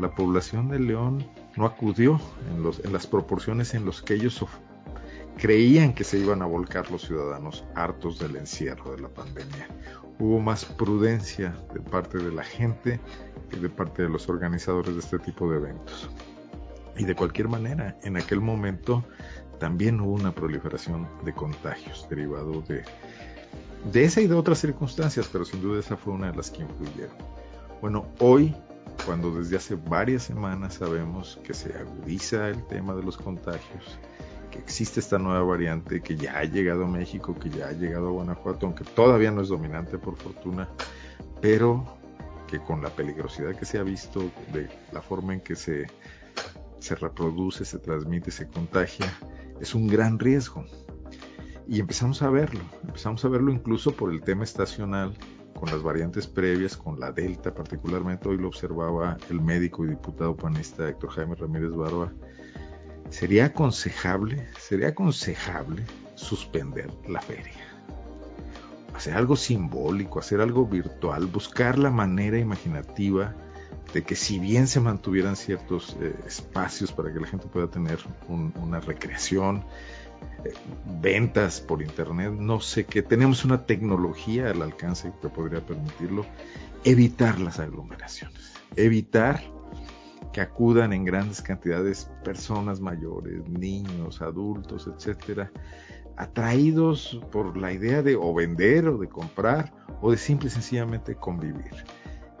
la 0.00 0.14
población 0.14 0.68
de 0.68 0.78
León 0.78 1.26
no 1.56 1.66
acudió 1.66 2.20
en, 2.52 2.62
los, 2.62 2.78
en 2.84 2.92
las 2.92 3.08
proporciones 3.08 3.74
en 3.74 3.84
las 3.84 4.02
que 4.02 4.14
ellos 4.14 4.44
creían 5.38 5.94
que 5.94 6.04
se 6.04 6.18
iban 6.18 6.42
a 6.42 6.46
volcar 6.46 6.90
los 6.90 7.02
ciudadanos 7.02 7.64
hartos 7.74 8.18
del 8.18 8.36
encierro 8.36 8.94
de 8.94 9.02
la 9.02 9.08
pandemia 9.08 9.68
hubo 10.18 10.40
más 10.40 10.64
prudencia 10.64 11.56
de 11.72 11.80
parte 11.80 12.18
de 12.18 12.32
la 12.32 12.42
gente 12.42 13.00
que 13.50 13.56
de 13.56 13.68
parte 13.68 14.02
de 14.02 14.08
los 14.08 14.28
organizadores 14.28 14.94
de 14.94 15.00
este 15.00 15.18
tipo 15.18 15.50
de 15.50 15.58
eventos. 15.58 16.10
Y 16.96 17.04
de 17.04 17.14
cualquier 17.14 17.48
manera, 17.48 17.96
en 18.02 18.16
aquel 18.16 18.40
momento 18.40 19.04
también 19.58 20.00
hubo 20.00 20.12
una 20.12 20.32
proliferación 20.32 21.08
de 21.24 21.32
contagios 21.32 22.06
derivado 22.10 22.62
de, 22.62 22.82
de 23.92 24.04
esa 24.04 24.20
y 24.20 24.26
de 24.26 24.34
otras 24.34 24.58
circunstancias, 24.58 25.28
pero 25.32 25.44
sin 25.44 25.62
duda 25.62 25.80
esa 25.80 25.96
fue 25.96 26.12
una 26.12 26.30
de 26.30 26.36
las 26.36 26.50
que 26.50 26.62
influyeron. 26.62 27.16
Bueno, 27.80 28.06
hoy, 28.18 28.54
cuando 29.06 29.30
desde 29.30 29.56
hace 29.56 29.76
varias 29.76 30.24
semanas 30.24 30.74
sabemos 30.74 31.40
que 31.44 31.54
se 31.54 31.72
agudiza 31.78 32.48
el 32.48 32.66
tema 32.66 32.94
de 32.94 33.04
los 33.04 33.16
contagios, 33.16 33.98
existe 34.58 35.00
esta 35.00 35.18
nueva 35.18 35.42
variante 35.42 36.00
que 36.00 36.16
ya 36.16 36.38
ha 36.38 36.44
llegado 36.44 36.84
a 36.84 36.88
México, 36.88 37.34
que 37.38 37.50
ya 37.50 37.68
ha 37.68 37.72
llegado 37.72 38.08
a 38.08 38.10
Guanajuato, 38.10 38.66
aunque 38.66 38.84
todavía 38.84 39.30
no 39.30 39.42
es 39.42 39.48
dominante 39.48 39.98
por 39.98 40.16
fortuna, 40.16 40.68
pero 41.40 41.98
que 42.46 42.58
con 42.60 42.82
la 42.82 42.90
peligrosidad 42.90 43.54
que 43.56 43.64
se 43.64 43.78
ha 43.78 43.82
visto, 43.82 44.30
de 44.52 44.68
la 44.92 45.02
forma 45.02 45.34
en 45.34 45.40
que 45.40 45.54
se, 45.54 45.86
se 46.78 46.94
reproduce, 46.94 47.64
se 47.64 47.78
transmite, 47.78 48.30
se 48.30 48.48
contagia, 48.48 49.06
es 49.60 49.74
un 49.74 49.86
gran 49.86 50.18
riesgo. 50.18 50.64
Y 51.66 51.80
empezamos 51.80 52.22
a 52.22 52.30
verlo, 52.30 52.62
empezamos 52.86 53.24
a 53.24 53.28
verlo 53.28 53.52
incluso 53.52 53.92
por 53.94 54.10
el 54.10 54.22
tema 54.22 54.44
estacional, 54.44 55.16
con 55.58 55.70
las 55.70 55.82
variantes 55.82 56.26
previas, 56.26 56.76
con 56.76 57.00
la 57.00 57.10
Delta 57.10 57.52
particularmente, 57.52 58.28
hoy 58.28 58.38
lo 58.38 58.48
observaba 58.48 59.16
el 59.28 59.40
médico 59.40 59.84
y 59.84 59.88
diputado 59.88 60.36
panista 60.36 60.88
Héctor 60.88 61.10
Jaime 61.10 61.34
Ramírez 61.34 61.72
Barba, 61.72 62.12
sería 63.10 63.46
aconsejable, 63.46 64.46
sería 64.58 64.88
aconsejable 64.88 65.84
suspender 66.14 66.90
la 67.08 67.20
feria. 67.20 67.54
Hacer 68.94 69.14
algo 69.14 69.36
simbólico, 69.36 70.18
hacer 70.18 70.40
algo 70.40 70.66
virtual, 70.66 71.26
buscar 71.26 71.78
la 71.78 71.90
manera 71.90 72.38
imaginativa 72.38 73.34
de 73.92 74.02
que 74.02 74.16
si 74.16 74.38
bien 74.38 74.66
se 74.66 74.80
mantuvieran 74.80 75.36
ciertos 75.36 75.96
eh, 76.00 76.14
espacios 76.26 76.92
para 76.92 77.12
que 77.12 77.20
la 77.20 77.26
gente 77.26 77.46
pueda 77.46 77.70
tener 77.70 77.98
una 78.28 78.80
recreación, 78.80 79.64
eh, 80.44 80.52
ventas 81.00 81.60
por 81.60 81.80
internet, 81.80 82.32
no 82.32 82.60
sé 82.60 82.84
qué, 82.84 83.02
tenemos 83.02 83.44
una 83.44 83.64
tecnología 83.66 84.50
al 84.50 84.62
alcance 84.62 85.12
que 85.22 85.28
podría 85.28 85.64
permitirlo, 85.64 86.26
evitar 86.84 87.40
las 87.40 87.60
aglomeraciones, 87.60 88.52
evitar 88.76 89.42
que 90.38 90.42
acudan 90.42 90.92
en 90.92 91.04
grandes 91.04 91.42
cantidades 91.42 92.08
personas 92.22 92.80
mayores, 92.80 93.48
niños, 93.48 94.22
adultos, 94.22 94.86
etcétera, 94.86 95.50
atraídos 96.16 97.20
por 97.32 97.56
la 97.56 97.72
idea 97.72 98.02
de 98.02 98.14
o 98.14 98.32
vender 98.32 98.86
o 98.86 98.98
de 98.98 99.08
comprar 99.08 99.72
o 100.00 100.12
de 100.12 100.16
simple 100.16 100.46
y 100.46 100.52
sencillamente 100.52 101.16
convivir. 101.16 101.84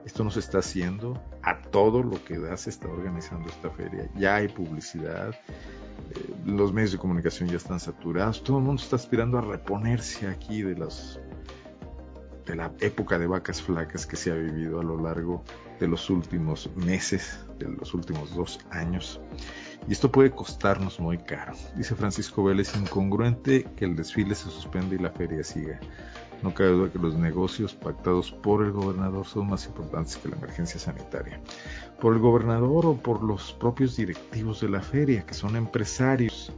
Esto 0.04 0.22
no 0.22 0.30
se 0.30 0.38
está 0.38 0.58
haciendo, 0.58 1.20
a 1.42 1.60
todo 1.60 2.04
lo 2.04 2.22
que 2.24 2.38
da 2.38 2.56
se 2.56 2.70
está 2.70 2.86
organizando 2.86 3.48
esta 3.48 3.68
feria, 3.68 4.08
ya 4.14 4.36
hay 4.36 4.46
publicidad, 4.46 5.30
eh, 5.30 6.34
los 6.46 6.72
medios 6.72 6.92
de 6.92 6.98
comunicación 6.98 7.48
ya 7.48 7.56
están 7.56 7.80
saturados, 7.80 8.44
todo 8.44 8.58
el 8.58 8.62
mundo 8.62 8.80
está 8.80 8.94
aspirando 8.94 9.38
a 9.38 9.40
reponerse 9.40 10.28
aquí 10.28 10.62
de 10.62 10.76
las 10.76 11.18
de 12.46 12.54
la 12.54 12.72
época 12.78 13.18
de 13.18 13.26
vacas 13.26 13.60
flacas 13.60 14.06
que 14.06 14.14
se 14.14 14.30
ha 14.30 14.34
vivido 14.34 14.78
a 14.78 14.84
lo 14.84 15.02
largo 15.02 15.42
de 15.78 15.88
los 15.88 16.10
últimos 16.10 16.70
meses, 16.76 17.38
de 17.58 17.68
los 17.68 17.94
últimos 17.94 18.34
dos 18.34 18.58
años. 18.70 19.20
Y 19.88 19.92
esto 19.92 20.10
puede 20.10 20.30
costarnos 20.30 21.00
muy 21.00 21.18
caro. 21.18 21.54
Dice 21.76 21.94
Francisco 21.94 22.44
Vélez, 22.44 22.74
incongruente 22.76 23.64
que 23.76 23.84
el 23.84 23.96
desfile 23.96 24.34
se 24.34 24.50
suspenda 24.50 24.94
y 24.94 24.98
la 24.98 25.10
feria 25.10 25.42
siga. 25.44 25.80
No 26.42 26.54
cabe 26.54 26.70
duda 26.70 26.92
que 26.92 26.98
los 26.98 27.16
negocios 27.16 27.74
pactados 27.74 28.30
por 28.30 28.64
el 28.64 28.70
gobernador 28.70 29.26
son 29.26 29.48
más 29.48 29.66
importantes 29.66 30.16
que 30.16 30.28
la 30.28 30.36
emergencia 30.36 30.78
sanitaria. 30.78 31.40
Por 32.00 32.14
el 32.14 32.20
gobernador 32.20 32.86
o 32.86 32.96
por 32.96 33.24
los 33.24 33.52
propios 33.54 33.96
directivos 33.96 34.60
de 34.60 34.68
la 34.68 34.80
feria, 34.80 35.26
que 35.26 35.34
son 35.34 35.56
empresarios 35.56 36.52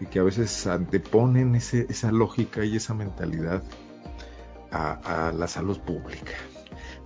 y 0.00 0.06
que 0.06 0.18
a 0.18 0.22
veces 0.22 0.66
anteponen 0.66 1.54
esa 1.54 2.12
lógica 2.12 2.64
y 2.64 2.76
esa 2.76 2.94
mentalidad 2.94 3.62
a, 4.70 5.32
la 5.34 5.48
salud 5.48 5.78
pública. 5.80 6.32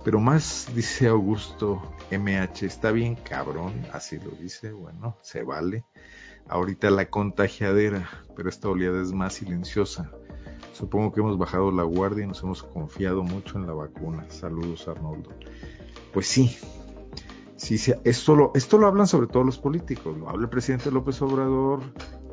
Pero 0.03 0.19
más, 0.19 0.69
dice 0.75 1.07
Augusto 1.07 1.81
MH, 2.11 2.65
está 2.65 2.91
bien 2.91 3.15
cabrón, 3.15 3.73
así 3.93 4.19
lo 4.19 4.31
dice, 4.31 4.71
bueno, 4.73 5.17
se 5.21 5.43
vale. 5.43 5.85
Ahorita 6.49 6.89
la 6.89 7.09
contagiadera, 7.09 8.09
pero 8.35 8.49
esta 8.49 8.67
oleada 8.67 9.01
es 9.01 9.13
más 9.13 9.35
silenciosa. 9.35 10.11
Supongo 10.73 11.13
que 11.13 11.21
hemos 11.21 11.37
bajado 11.37 11.71
la 11.71 11.83
guardia 11.83 12.25
y 12.25 12.27
nos 12.27 12.43
hemos 12.43 12.63
confiado 12.63 13.23
mucho 13.23 13.57
en 13.57 13.65
la 13.65 13.73
vacuna. 13.73 14.25
Saludos, 14.29 14.87
Arnoldo. 14.89 15.29
Pues 16.11 16.27
sí, 16.27 16.57
sí, 17.63 17.93
esto, 18.03 18.35
lo, 18.35 18.51
esto 18.55 18.77
lo 18.77 18.87
hablan 18.87 19.07
sobre 19.07 19.27
todo 19.27 19.43
los 19.43 19.57
políticos. 19.57 20.17
Lo 20.17 20.29
habla 20.29 20.43
el 20.43 20.49
presidente 20.49 20.91
López 20.91 21.21
Obrador, 21.21 21.81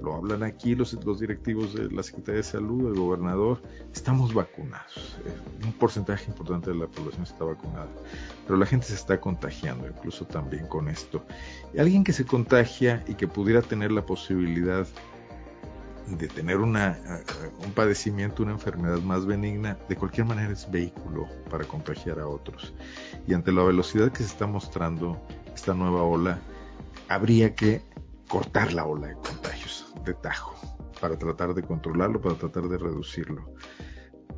lo 0.03 0.17
hablan 0.17 0.43
aquí 0.43 0.75
los, 0.75 0.93
los 1.05 1.21
directivos 1.21 1.75
de 1.75 1.91
la 1.91 2.03
Secretaría 2.03 2.39
de 2.39 2.43
Salud, 2.43 2.93
el 2.93 2.99
gobernador, 2.99 3.63
estamos 3.93 4.35
vacunados. 4.35 5.17
Un 5.65 5.73
porcentaje 5.75 6.27
importante 6.31 6.71
de 6.71 6.77
la 6.77 6.87
población 6.87 7.23
está 7.23 7.45
vacunada, 7.45 7.89
pero 8.47 8.59
la 8.59 8.67
gente 8.67 8.87
se 8.87 8.95
está 8.95 9.21
contagiando, 9.21 9.87
incluso 9.87 10.25
también 10.25 10.67
con 10.67 10.89
esto. 10.89 11.25
Alguien 11.79 12.03
que 12.03 12.13
se 12.13 12.25
contagia 12.25 13.05
y 13.07 13.15
que 13.15 13.29
pudiera 13.29 13.63
tener 13.63 13.93
la 13.93 14.05
posibilidad 14.05 14.87
de 16.19 16.29
tener 16.29 16.59
una, 16.59 16.93
eh, 16.93 17.25
un 17.64 17.73
padecimiento, 17.73 18.43
una 18.43 18.52
enfermedad 18.52 18.99
más 19.00 19.26
benigna, 19.26 19.79
de 19.88 19.97
cualquier 19.97 20.26
manera 20.26 20.52
es 20.52 20.71
vehículo 20.71 21.29
para 21.50 21.64
contagiar 21.64 22.21
a 22.21 22.26
otros. 22.26 22.75
Y 23.26 23.35
ante 23.35 23.52
la 23.52 23.62
velocidad 23.62 24.11
que 24.11 24.19
se 24.19 24.31
está 24.31 24.47
mostrando 24.47 25.21
esta 25.55 25.75
nueva 25.75 26.02
ola, 26.02 26.38
habría 27.09 27.55
que 27.55 27.83
cortar 28.29 28.73
la 28.73 28.87
ola 28.87 29.09
de 29.09 29.14
contagios 29.14 29.93
de 30.05 30.14
tajo 30.14 30.55
para 31.00 31.19
tratar 31.19 31.55
de 31.55 31.62
controlarlo, 31.62 32.21
para 32.21 32.37
tratar 32.37 32.69
de 32.69 32.79
reducirlo. 32.79 33.52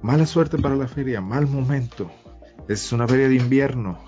Mala 0.01 0.27
suerte 0.27 0.59
para 0.59 0.75
la 0.75 0.89
feria, 0.89 1.21
mal 1.21 1.47
momento. 1.47 2.11
Es 2.69 2.93
una 2.93 3.07
feria 3.07 3.29
de 3.29 3.37
invierno. 3.37 3.99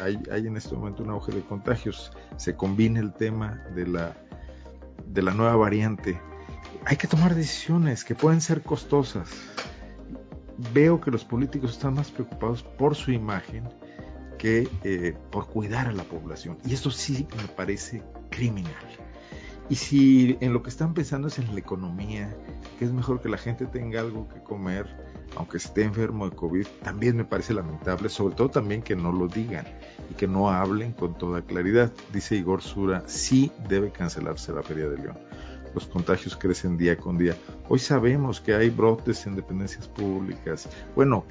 Hay, 0.00 0.20
hay 0.30 0.46
en 0.46 0.56
este 0.56 0.74
momento 0.74 1.02
un 1.02 1.10
auge 1.10 1.32
de 1.32 1.42
contagios. 1.42 2.12
Se 2.36 2.56
combina 2.56 3.00
el 3.00 3.12
tema 3.12 3.62
de 3.74 3.86
la, 3.86 4.16
de 5.06 5.22
la 5.22 5.32
nueva 5.32 5.56
variante. 5.56 6.20
Hay 6.84 6.96
que 6.96 7.06
tomar 7.06 7.34
decisiones 7.34 8.04
que 8.04 8.14
pueden 8.14 8.40
ser 8.40 8.62
costosas. 8.62 9.28
Veo 10.72 11.00
que 11.00 11.10
los 11.10 11.24
políticos 11.24 11.72
están 11.72 11.94
más 11.94 12.10
preocupados 12.10 12.62
por 12.62 12.94
su 12.94 13.12
imagen 13.12 13.68
que 14.38 14.68
eh, 14.82 15.16
por 15.30 15.46
cuidar 15.48 15.86
a 15.86 15.92
la 15.92 16.04
población. 16.04 16.58
Y 16.64 16.74
eso 16.74 16.90
sí 16.90 17.26
me 17.36 17.48
parece 17.48 18.02
criminal. 18.30 18.74
Y 19.68 19.76
si 19.76 20.36
en 20.40 20.52
lo 20.52 20.62
que 20.62 20.70
están 20.70 20.94
pensando 20.94 21.28
es 21.28 21.38
en 21.38 21.52
la 21.54 21.60
economía, 21.60 22.36
que 22.78 22.84
es 22.84 22.92
mejor 22.92 23.22
que 23.22 23.28
la 23.28 23.38
gente 23.38 23.66
tenga 23.66 24.00
algo 24.00 24.28
que 24.28 24.42
comer, 24.42 24.86
aunque 25.36 25.56
esté 25.56 25.84
enfermo 25.84 26.28
de 26.28 26.36
COVID, 26.36 26.66
también 26.82 27.16
me 27.16 27.24
parece 27.24 27.54
lamentable, 27.54 28.08
sobre 28.08 28.34
todo 28.34 28.50
también 28.50 28.82
que 28.82 28.96
no 28.96 29.12
lo 29.12 29.28
digan 29.28 29.64
y 30.10 30.14
que 30.14 30.26
no 30.26 30.50
hablen 30.50 30.92
con 30.92 31.16
toda 31.16 31.42
claridad. 31.42 31.92
Dice 32.12 32.36
Igor 32.36 32.62
Sura, 32.62 33.04
sí 33.06 33.50
debe 33.68 33.90
cancelarse 33.90 34.52
la 34.52 34.62
Feria 34.62 34.88
de 34.88 34.98
León. 34.98 35.18
Los 35.74 35.86
contagios 35.86 36.36
crecen 36.36 36.76
día 36.76 36.96
con 36.96 37.18
día. 37.18 37.36
Hoy 37.68 37.78
sabemos 37.78 38.40
que 38.40 38.54
hay 38.54 38.70
brotes 38.70 39.26
en 39.26 39.36
dependencias 39.36 39.88
públicas. 39.88 40.68
Bueno, 40.94 41.24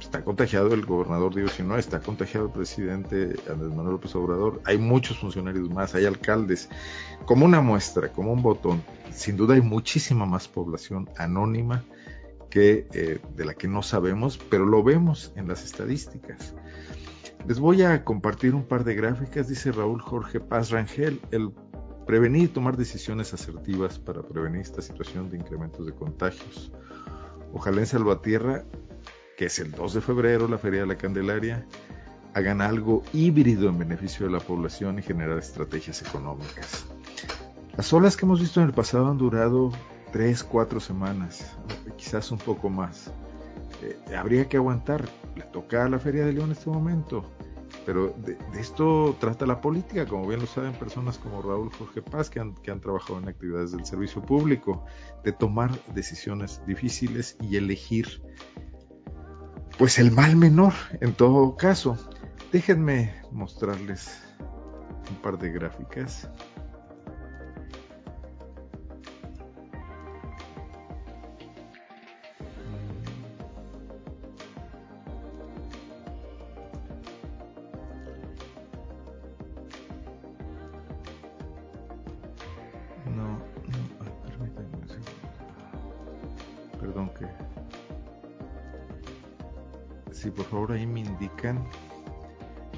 está 0.00 0.22
contagiado 0.22 0.72
el 0.74 0.84
gobernador 0.84 1.34
Diego 1.34 1.50
no 1.64 1.76
está 1.76 2.00
contagiado 2.00 2.46
el 2.46 2.52
presidente 2.52 3.36
Andrés 3.50 3.70
Manuel 3.70 3.94
López 3.94 4.14
Obrador, 4.14 4.60
hay 4.64 4.78
muchos 4.78 5.18
funcionarios 5.18 5.68
más, 5.70 5.94
hay 5.94 6.06
alcaldes, 6.06 6.68
como 7.24 7.44
una 7.44 7.60
muestra, 7.60 8.12
como 8.12 8.32
un 8.32 8.42
botón. 8.42 8.82
Sin 9.10 9.36
duda 9.36 9.54
hay 9.54 9.60
muchísima 9.60 10.26
más 10.26 10.48
población 10.48 11.08
anónima 11.16 11.84
que 12.50 12.86
eh, 12.92 13.18
de 13.36 13.44
la 13.44 13.54
que 13.54 13.68
no 13.68 13.82
sabemos, 13.82 14.38
pero 14.38 14.64
lo 14.64 14.82
vemos 14.82 15.32
en 15.36 15.48
las 15.48 15.64
estadísticas. 15.64 16.54
Les 17.46 17.58
voy 17.58 17.82
a 17.82 18.04
compartir 18.04 18.54
un 18.54 18.64
par 18.64 18.84
de 18.84 18.94
gráficas, 18.94 19.48
dice 19.48 19.72
Raúl 19.72 20.00
Jorge 20.00 20.40
Paz 20.40 20.70
Rangel, 20.70 21.20
el 21.30 21.50
prevenir 22.08 22.52
tomar 22.52 22.76
decisiones 22.76 23.32
asertivas 23.32 24.00
para 24.00 24.22
prevenir 24.22 24.62
esta 24.62 24.82
situación 24.82 25.30
de 25.30 25.36
incrementos 25.36 25.86
de 25.86 25.92
contagios. 25.92 26.72
Ojalá 27.52 27.80
en 27.80 27.86
Salvatierra 27.86 28.64
que 29.38 29.46
es 29.46 29.60
el 29.60 29.70
2 29.70 29.94
de 29.94 30.00
febrero, 30.00 30.48
la 30.48 30.58
Feria 30.58 30.80
de 30.80 30.88
la 30.88 30.98
Candelaria, 30.98 31.64
hagan 32.34 32.60
algo 32.60 33.04
híbrido 33.12 33.68
en 33.68 33.78
beneficio 33.78 34.26
de 34.26 34.32
la 34.32 34.40
población 34.40 34.98
y 34.98 35.02
generar 35.02 35.38
estrategias 35.38 36.02
económicas. 36.02 36.86
Las 37.76 37.92
olas 37.92 38.16
que 38.16 38.26
hemos 38.26 38.40
visto 38.40 38.60
en 38.60 38.66
el 38.66 38.72
pasado 38.72 39.06
han 39.06 39.16
durado 39.16 39.70
tres, 40.10 40.42
cuatro 40.42 40.80
semanas, 40.80 41.56
quizás 41.96 42.32
un 42.32 42.38
poco 42.38 42.68
más. 42.68 43.12
Eh, 43.80 43.96
habría 44.16 44.48
que 44.48 44.56
aguantar. 44.56 45.08
Le 45.36 45.44
toca 45.44 45.84
a 45.84 45.88
la 45.88 46.00
Feria 46.00 46.26
de 46.26 46.32
León 46.32 46.46
en 46.46 46.56
este 46.56 46.68
momento. 46.68 47.24
Pero 47.88 48.14
de, 48.18 48.36
esto 48.60 49.16
trata 49.18 49.46
la 49.46 49.62
política, 49.62 50.04
como 50.04 50.28
bien 50.28 50.40
lo 50.40 50.46
saben 50.46 50.74
personas 50.74 51.16
como 51.16 51.40
Raúl 51.40 51.72
Jorge 51.72 52.02
Paz, 52.02 52.28
que 52.28 52.38
han, 52.38 52.54
que 52.56 52.70
han 52.70 52.82
trabajado 52.82 53.18
en 53.18 53.28
actividades 53.28 53.72
del 53.72 53.86
servicio 53.86 54.20
público, 54.20 54.84
de 55.24 55.32
tomar 55.32 55.70
decisiones 55.94 56.60
difíciles 56.66 57.38
y 57.40 57.56
elegir 57.56 58.22
pues 59.78 59.98
el 59.98 60.12
mal 60.12 60.36
menor 60.36 60.74
en 61.00 61.14
todo 61.14 61.56
caso. 61.56 61.96
Déjenme 62.52 63.14
mostrarles 63.32 64.22
un 65.08 65.16
par 65.22 65.38
de 65.38 65.50
gráficas. 65.50 66.28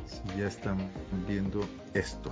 Si 0.07 0.39
ya 0.39 0.47
están 0.47 0.79
viendo 1.27 1.61
esto. 1.95 2.31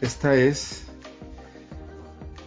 Esta 0.00 0.34
es 0.34 0.86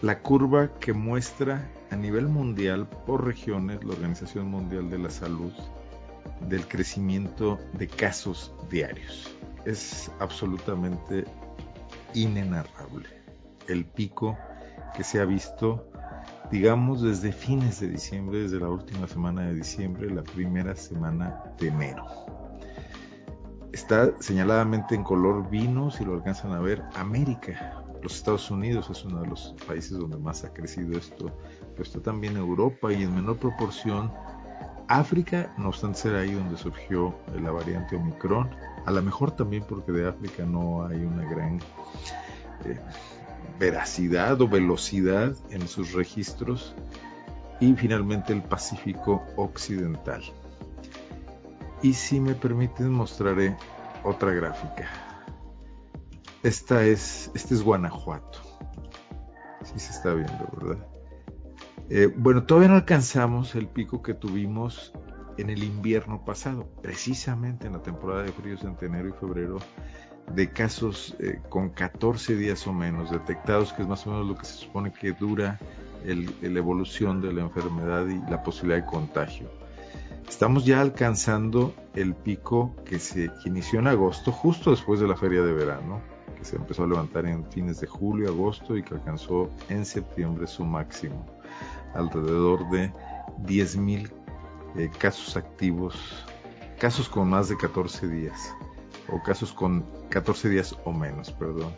la 0.02 0.20
curva 0.20 0.72
que 0.78 0.92
muestra 0.92 1.70
a 1.90 1.96
nivel 1.96 2.28
mundial 2.28 2.88
por 3.06 3.24
regiones 3.24 3.84
la 3.84 3.92
Organización 3.92 4.48
Mundial 4.48 4.88
de 4.88 4.98
la 4.98 5.10
Salud 5.10 5.52
del 6.48 6.66
crecimiento 6.66 7.58
de 7.74 7.86
casos 7.86 8.54
diarios. 8.70 9.36
Es 9.66 10.10
absolutamente 10.20 11.24
inenarrable 12.14 13.08
el 13.68 13.84
pico 13.84 14.38
que 14.92 15.04
se 15.04 15.20
ha 15.20 15.24
visto 15.24 15.90
digamos 16.50 17.02
desde 17.02 17.32
fines 17.32 17.80
de 17.80 17.88
diciembre, 17.88 18.40
desde 18.40 18.58
la 18.58 18.68
última 18.68 19.06
semana 19.06 19.42
de 19.42 19.54
diciembre, 19.54 20.10
la 20.10 20.22
primera 20.22 20.74
semana 20.74 21.44
de 21.58 21.68
enero. 21.68 22.04
Está 23.72 24.10
señaladamente 24.20 24.96
en 24.96 25.04
color 25.04 25.48
vino, 25.48 25.90
si 25.90 26.04
lo 26.04 26.14
alcanzan 26.14 26.52
a 26.52 26.58
ver, 26.58 26.82
América. 26.96 27.84
Los 28.02 28.16
Estados 28.16 28.50
Unidos 28.50 28.90
es 28.90 29.04
uno 29.04 29.20
de 29.20 29.28
los 29.28 29.54
países 29.66 29.92
donde 29.96 30.16
más 30.16 30.42
ha 30.42 30.52
crecido 30.52 30.98
esto, 30.98 31.30
pero 31.72 31.82
está 31.82 32.00
también 32.00 32.36
Europa 32.36 32.92
y 32.92 33.02
en 33.04 33.14
menor 33.14 33.36
proporción 33.36 34.10
África, 34.88 35.54
no 35.56 35.68
obstante 35.68 35.98
ser 35.98 36.16
ahí 36.16 36.32
donde 36.32 36.56
surgió 36.56 37.14
la 37.40 37.52
variante 37.52 37.94
Omicron, 37.94 38.50
a 38.86 38.90
lo 38.90 39.00
mejor 39.02 39.30
también 39.30 39.62
porque 39.68 39.92
de 39.92 40.08
África 40.08 40.44
no 40.44 40.84
hay 40.84 40.98
una 41.04 41.24
gran 41.30 41.60
eh, 42.64 42.80
veracidad 43.58 44.40
o 44.40 44.48
velocidad 44.48 45.34
en 45.50 45.66
sus 45.68 45.92
registros 45.92 46.74
y 47.60 47.74
finalmente 47.74 48.32
el 48.32 48.42
Pacífico 48.42 49.22
Occidental. 49.36 50.22
Y 51.82 51.92
si 51.94 52.20
me 52.20 52.34
permiten 52.34 52.90
mostraré 52.90 53.56
otra 54.02 54.32
gráfica. 54.32 54.88
Esta 56.42 56.84
es, 56.84 57.30
este 57.34 57.54
es 57.54 57.62
Guanajuato. 57.62 58.38
Si 59.62 59.78
se 59.78 59.92
está 59.92 60.14
viendo, 60.14 60.48
¿verdad? 60.56 60.86
Eh, 61.90 62.12
bueno, 62.16 62.44
todavía 62.44 62.68
no 62.68 62.76
alcanzamos 62.76 63.54
el 63.54 63.68
pico 63.68 64.00
que 64.02 64.14
tuvimos 64.14 64.92
en 65.36 65.50
el 65.50 65.62
invierno 65.64 66.24
pasado, 66.24 66.70
precisamente 66.82 67.66
en 67.66 67.74
la 67.74 67.82
temporada 67.82 68.22
de 68.22 68.32
fríos 68.32 68.62
entre 68.64 68.88
enero 68.88 69.08
y 69.08 69.12
febrero 69.12 69.58
de 70.34 70.50
casos 70.50 71.16
eh, 71.18 71.40
con 71.48 71.70
14 71.70 72.36
días 72.36 72.66
o 72.66 72.72
menos 72.72 73.10
detectados, 73.10 73.72
que 73.72 73.82
es 73.82 73.88
más 73.88 74.06
o 74.06 74.10
menos 74.10 74.26
lo 74.26 74.36
que 74.36 74.44
se 74.44 74.54
supone 74.54 74.92
que 74.92 75.12
dura 75.12 75.58
la 76.04 76.58
evolución 76.58 77.20
de 77.20 77.32
la 77.32 77.42
enfermedad 77.42 78.06
y 78.06 78.18
la 78.30 78.42
posibilidad 78.42 78.82
de 78.82 78.86
contagio. 78.86 79.50
Estamos 80.26 80.64
ya 80.64 80.80
alcanzando 80.80 81.74
el 81.94 82.14
pico 82.14 82.74
que 82.86 82.98
se 82.98 83.30
inició 83.44 83.80
en 83.80 83.88
agosto, 83.88 84.32
justo 84.32 84.70
después 84.70 85.00
de 85.00 85.08
la 85.08 85.16
feria 85.16 85.42
de 85.42 85.52
verano, 85.52 86.00
que 86.38 86.44
se 86.44 86.56
empezó 86.56 86.84
a 86.84 86.86
levantar 86.86 87.26
en 87.26 87.44
fines 87.50 87.80
de 87.80 87.86
julio, 87.86 88.28
agosto 88.28 88.76
y 88.76 88.82
que 88.82 88.94
alcanzó 88.94 89.50
en 89.68 89.84
septiembre 89.84 90.46
su 90.46 90.64
máximo, 90.64 91.26
alrededor 91.94 92.70
de 92.70 92.90
10.000 93.42 94.10
eh, 94.76 94.90
casos 94.98 95.36
activos, 95.36 96.24
casos 96.78 97.08
con 97.08 97.28
más 97.28 97.48
de 97.48 97.56
14 97.56 98.08
días 98.08 98.54
o 99.12 99.22
casos 99.22 99.52
con 99.52 99.84
14 100.10 100.48
días 100.48 100.76
o 100.84 100.92
menos, 100.92 101.30
perdón. 101.32 101.74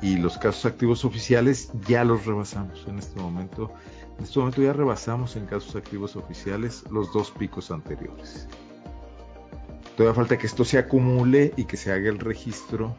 Y 0.00 0.16
los 0.16 0.38
casos 0.38 0.66
activos 0.66 1.04
oficiales 1.04 1.70
ya 1.86 2.04
los 2.04 2.24
rebasamos 2.24 2.86
en 2.86 2.98
este 2.98 3.20
momento. 3.20 3.72
En 4.18 4.24
este 4.24 4.38
momento 4.38 4.62
ya 4.62 4.72
rebasamos 4.72 5.36
en 5.36 5.46
casos 5.46 5.74
activos 5.76 6.16
oficiales 6.16 6.84
los 6.90 7.12
dos 7.12 7.30
picos 7.30 7.70
anteriores. 7.70 8.48
Todavía 9.96 10.14
falta 10.14 10.38
que 10.38 10.46
esto 10.46 10.64
se 10.64 10.78
acumule 10.78 11.52
y 11.56 11.64
que 11.64 11.76
se 11.76 11.90
haga 11.90 12.08
el 12.08 12.20
registro 12.20 12.96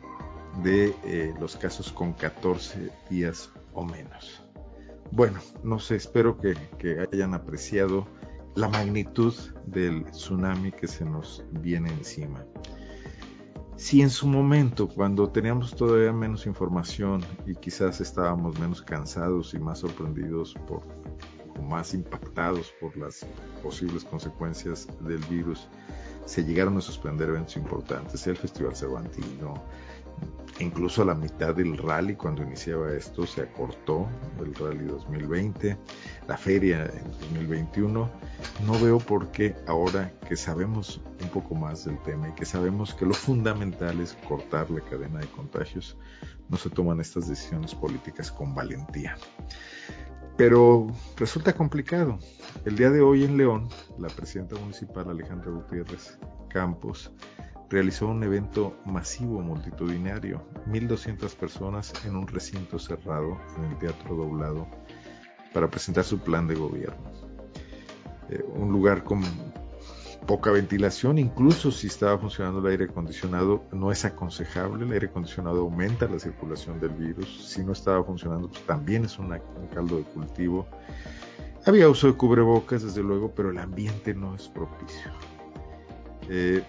de 0.63 0.93
eh, 1.05 1.34
los 1.39 1.55
casos 1.55 1.91
con 1.91 2.13
14 2.13 2.91
días 3.10 3.49
o 3.73 3.86
menos. 3.86 4.43
Bueno, 5.12 5.39
no 5.63 5.79
sé, 5.79 5.95
espero 5.95 6.38
que, 6.38 6.55
que 6.77 7.08
hayan 7.12 7.34
apreciado 7.34 8.05
la 8.55 8.67
magnitud 8.67 9.34
del 9.65 10.03
tsunami 10.12 10.71
que 10.71 10.88
se 10.88 11.05
nos 11.05 11.43
viene 11.51 11.89
encima. 11.89 12.45
Si 13.80 14.02
en 14.02 14.10
su 14.10 14.28
momento, 14.28 14.89
cuando 14.89 15.30
teníamos 15.30 15.74
todavía 15.74 16.12
menos 16.12 16.46
información 16.46 17.24
y 17.46 17.56
quizás 17.56 18.02
estábamos 18.02 18.60
menos 18.60 18.82
cansados 18.82 19.54
y 19.54 19.60
más 19.60 19.80
sorprendidos 19.80 20.54
por, 20.68 20.82
o 21.58 21.62
más 21.62 21.94
impactados 21.94 22.74
por 22.82 22.98
las 22.98 23.26
posibles 23.63 24.04
consecuencias 24.04 24.86
del 25.00 25.24
virus, 25.30 25.70
se 26.26 26.44
llegaron 26.44 26.78
a 26.78 26.82
suspender 26.82 27.30
eventos 27.30 27.56
importantes, 27.56 28.28
el 28.28 28.36
Festival 28.36 28.76
Cervantino, 28.76 29.54
incluso 30.60 31.01
a 31.01 31.05
la 31.05 31.15
mitad 31.15 31.55
del 31.55 31.77
rally 31.77 32.15
cuando 32.15 32.43
iniciaba 32.43 32.93
esto 32.93 33.25
se 33.25 33.41
acortó 33.41 34.08
el 34.39 34.53
rally 34.55 34.86
2020, 34.86 35.77
la 36.27 36.38
feria 36.38 36.86
en 36.86 37.12
2021. 37.12 38.10
No 38.65 38.79
veo 38.79 38.99
por 38.99 39.32
qué 39.32 39.55
ahora 39.67 40.12
que 40.27 40.36
sabemos 40.36 41.01
un 41.21 41.29
poco 41.29 41.55
más 41.55 41.86
del 41.86 41.97
tema 42.03 42.29
y 42.29 42.34
que 42.34 42.45
sabemos 42.45 42.93
que 42.93 43.05
lo 43.05 43.13
fundamental 43.13 43.99
es 43.99 44.17
cortar 44.27 44.69
la 44.69 44.82
cadena 44.82 45.19
de 45.19 45.27
contagios, 45.27 45.97
no 46.49 46.58
se 46.58 46.69
toman 46.69 46.99
estas 46.99 47.29
decisiones 47.29 47.73
políticas 47.75 48.32
con 48.32 48.53
valentía. 48.53 49.17
Pero 50.38 50.88
resulta 51.17 51.53
complicado. 51.53 52.17
El 52.63 52.77
día 52.77 52.89
de 52.89 53.01
hoy 53.01 53.25
en 53.25 53.36
León, 53.36 53.67
la 53.97 54.08
presidenta 54.08 54.55
municipal 54.55 55.10
Alejandra 55.10 55.51
Gutiérrez 55.51 56.17
Campos 56.49 57.12
realizó 57.69 58.08
un 58.08 58.23
evento 58.23 58.75
masivo 58.86 59.41
multitudinario, 59.41 60.41
1.200 60.67 61.36
personas 61.36 61.93
en 62.05 62.15
un 62.15 62.27
recinto 62.27 62.79
cerrado 62.79 63.39
en 63.58 63.65
el 63.65 63.77
Teatro 63.77 64.15
Doblado 64.15 64.67
para 65.53 65.69
presentar 65.69 66.03
su 66.03 66.19
plan 66.19 66.47
de 66.47 66.55
gobierno. 66.55 67.12
Eh, 68.29 68.43
un 68.55 68.71
lugar 68.71 69.03
con 69.03 69.21
poca 70.25 70.51
ventilación, 70.51 71.17
incluso 71.17 71.71
si 71.71 71.88
estaba 71.88 72.17
funcionando 72.17 72.60
el 72.60 72.67
aire 72.67 72.86
acondicionado, 72.86 73.63
no 73.71 73.91
es 73.91 74.05
aconsejable, 74.05 74.86
el 74.86 74.91
aire 74.91 75.08
acondicionado 75.08 75.62
aumenta 75.62 76.08
la 76.08 76.19
circulación 76.19 76.79
del 76.79 76.91
virus, 76.91 77.49
si 77.49 77.63
no 77.63 77.71
estaba 77.71 78.03
funcionando, 78.03 78.49
pues 78.49 78.63
también 78.65 79.05
es 79.05 79.17
un 79.17 79.36
caldo 79.73 79.97
de 79.97 80.03
cultivo. 80.03 80.67
Había 81.65 81.89
uso 81.89 82.08
de 82.08 82.13
cubrebocas, 82.13 82.84
desde 82.84 83.01
luego, 83.01 83.32
pero 83.36 83.49
el 83.49 83.58
ambiente 83.58 84.13
no 84.13 84.36
es 84.36 84.47
propicio. 84.47 85.12
Eh, 86.29 86.63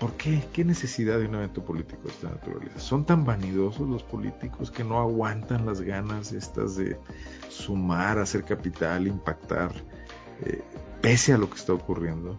¿Por 0.00 0.12
qué? 0.14 0.42
¿Qué 0.52 0.64
necesidad 0.64 1.18
de 1.18 1.26
un 1.26 1.36
evento 1.36 1.64
político 1.64 2.02
de 2.04 2.10
esta 2.10 2.28
naturaleza? 2.28 2.78
Son 2.78 3.06
tan 3.06 3.24
vanidosos 3.24 3.88
los 3.88 4.02
políticos 4.02 4.70
que 4.70 4.84
no 4.84 5.00
aguantan 5.00 5.64
las 5.64 5.80
ganas 5.80 6.32
estas 6.32 6.76
de 6.76 6.98
sumar, 7.48 8.18
hacer 8.18 8.44
capital, 8.44 9.06
impactar, 9.06 9.72
eh, 10.44 10.62
pese 11.00 11.32
a 11.32 11.38
lo 11.38 11.48
que 11.48 11.56
está 11.56 11.72
ocurriendo. 11.72 12.38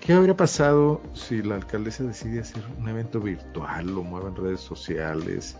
¿Qué 0.00 0.12
habría 0.12 0.36
pasado 0.36 1.00
si 1.14 1.42
la 1.42 1.54
alcaldesa 1.54 2.04
decide 2.04 2.40
hacer 2.40 2.62
un 2.78 2.88
evento 2.88 3.20
virtual, 3.20 3.86
lo 3.86 4.02
mueve 4.02 4.28
en 4.28 4.36
redes 4.36 4.60
sociales, 4.60 5.56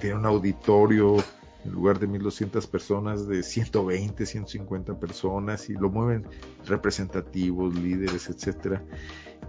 tiene 0.00 0.16
un 0.16 0.26
auditorio 0.26 1.16
en 1.64 1.72
lugar 1.72 1.98
de 1.98 2.06
1200 2.06 2.66
personas, 2.66 3.26
de 3.26 3.42
120, 3.42 4.26
150 4.26 4.98
personas, 4.98 5.70
y 5.70 5.74
lo 5.74 5.90
mueven 5.90 6.26
representativos, 6.66 7.74
líderes, 7.74 8.28
etcétera, 8.28 8.82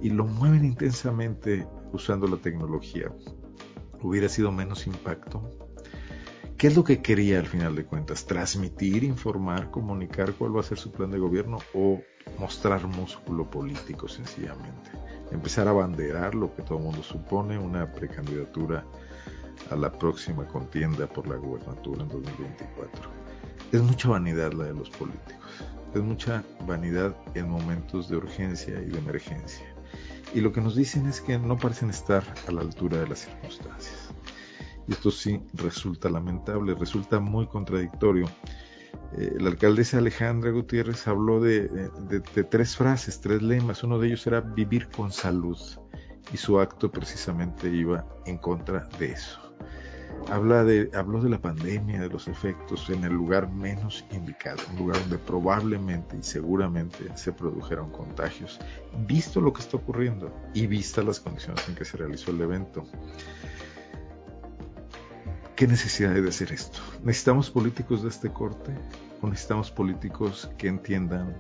y 0.01 0.10
lo 0.10 0.25
mueven 0.25 0.65
intensamente 0.65 1.67
usando 1.91 2.27
la 2.27 2.38
tecnología. 2.38 3.12
Hubiera 4.01 4.29
sido 4.29 4.51
menos 4.51 4.88
impacto. 4.88 5.58
¿Qué 6.58 6.67
es 6.67 6.75
lo 6.75 6.84
que 6.84 7.01
quería 7.01 7.39
al 7.39 7.47
final 7.47 7.75
de 7.75 7.86
cuentas? 7.86 8.25
¿Transmitir, 8.25 9.03
informar, 9.03 9.71
comunicar 9.71 10.34
cuál 10.34 10.55
va 10.55 10.62
a 10.62 10.63
ser 10.63 10.77
su 10.77 10.91
plan 10.91 11.12
de 11.12 11.19
gobierno 11.19 11.58
o 11.73 12.01
mostrar 12.39 12.88
músculo 12.88 13.49
político 13.49 14.08
sencillamente? 14.08 14.91
Empezar 15.31 15.67
a 15.67 15.73
banderar 15.73 16.34
lo 16.34 16.55
que 16.55 16.62
todo 16.62 16.77
el 16.77 16.86
mundo 16.86 17.03
supone, 17.03 17.58
una 17.58 17.91
precandidatura 17.91 18.86
a 19.69 19.75
la 19.75 19.91
próxima 19.91 20.47
contienda 20.47 21.08
por 21.08 21.27
la 21.27 21.36
gubernatura 21.36 22.03
en 22.03 22.10
2024. 22.10 23.10
Es 23.71 23.81
mucha 23.81 24.10
vanidad 24.10 24.53
la 24.53 24.65
de 24.65 24.73
los 24.73 24.89
políticos, 24.91 25.65
es 25.93 26.01
mucha 26.01 26.43
vanidad 26.65 27.15
en 27.34 27.49
momentos 27.49 28.08
de 28.10 28.17
urgencia 28.17 28.81
y 28.81 28.86
de 28.86 28.97
emergencia. 28.97 29.74
Y 30.33 30.41
lo 30.41 30.51
que 30.51 30.61
nos 30.61 30.75
dicen 30.75 31.05
es 31.07 31.21
que 31.21 31.39
no 31.39 31.57
parecen 31.57 31.89
estar 31.89 32.23
a 32.47 32.51
la 32.51 32.61
altura 32.61 32.97
de 32.99 33.07
las 33.07 33.19
circunstancias. 33.19 34.09
Y 34.88 34.91
esto 34.91 35.11
sí 35.11 35.41
resulta 35.53 36.09
lamentable, 36.09 36.75
resulta 36.75 37.19
muy 37.19 37.47
contradictorio. 37.47 38.27
Eh, 39.17 39.33
la 39.39 39.49
alcaldesa 39.49 39.97
Alejandra 39.97 40.51
Gutiérrez 40.51 41.07
habló 41.07 41.39
de, 41.39 41.69
tres 42.49 42.75
frases, 42.75 43.21
tres 43.21 43.41
lemas. 43.41 43.83
Uno 43.83 43.99
de 43.99 44.07
ellos 44.07 44.27
era 44.27 44.41
vivir 44.41 44.89
con 44.89 45.11
salud. 45.11 45.57
Y 46.33 46.38
su 46.38 46.59
acto 46.59 46.91
precisamente 46.91 47.69
iba 47.69 48.05
en 48.25 48.38
contra 48.38 48.89
de 48.99 49.11
eso. 49.11 49.44
Habla 50.31 50.63
de, 50.63 50.89
habló 50.95 51.21
de 51.21 51.29
la 51.29 51.39
pandemia, 51.39 52.01
de 52.01 52.09
los 52.09 52.27
efectos 52.27 52.89
en 52.89 53.03
el 53.03 53.13
lugar 53.13 53.51
menos 53.51 54.03
indicado, 54.11 54.61
un 54.71 54.77
lugar 54.79 54.99
donde 55.01 55.19
probablemente 55.19 56.17
y 56.17 56.23
seguramente 56.23 57.15
se 57.15 57.31
produjeron 57.31 57.91
contagios, 57.91 58.59
visto 59.07 59.39
lo 59.39 59.53
que 59.53 59.61
está 59.61 59.77
ocurriendo 59.77 60.33
y 60.53 60.65
vistas 60.65 61.05
las 61.05 61.19
condiciones 61.19 61.67
en 61.69 61.75
que 61.75 61.85
se 61.85 61.97
realizó 61.97 62.31
el 62.31 62.41
evento. 62.41 62.85
¿Qué 65.55 65.67
necesidad 65.67 66.13
hay 66.13 66.21
de 66.21 66.29
hacer 66.29 66.51
esto? 66.51 66.79
¿Necesitamos 67.03 67.49
políticos 67.51 68.01
de 68.03 68.09
este 68.09 68.29
corte? 68.29 68.73
¿O 69.21 69.29
necesitamos 69.29 69.71
políticos 69.71 70.49
que 70.57 70.67
entiendan, 70.67 71.33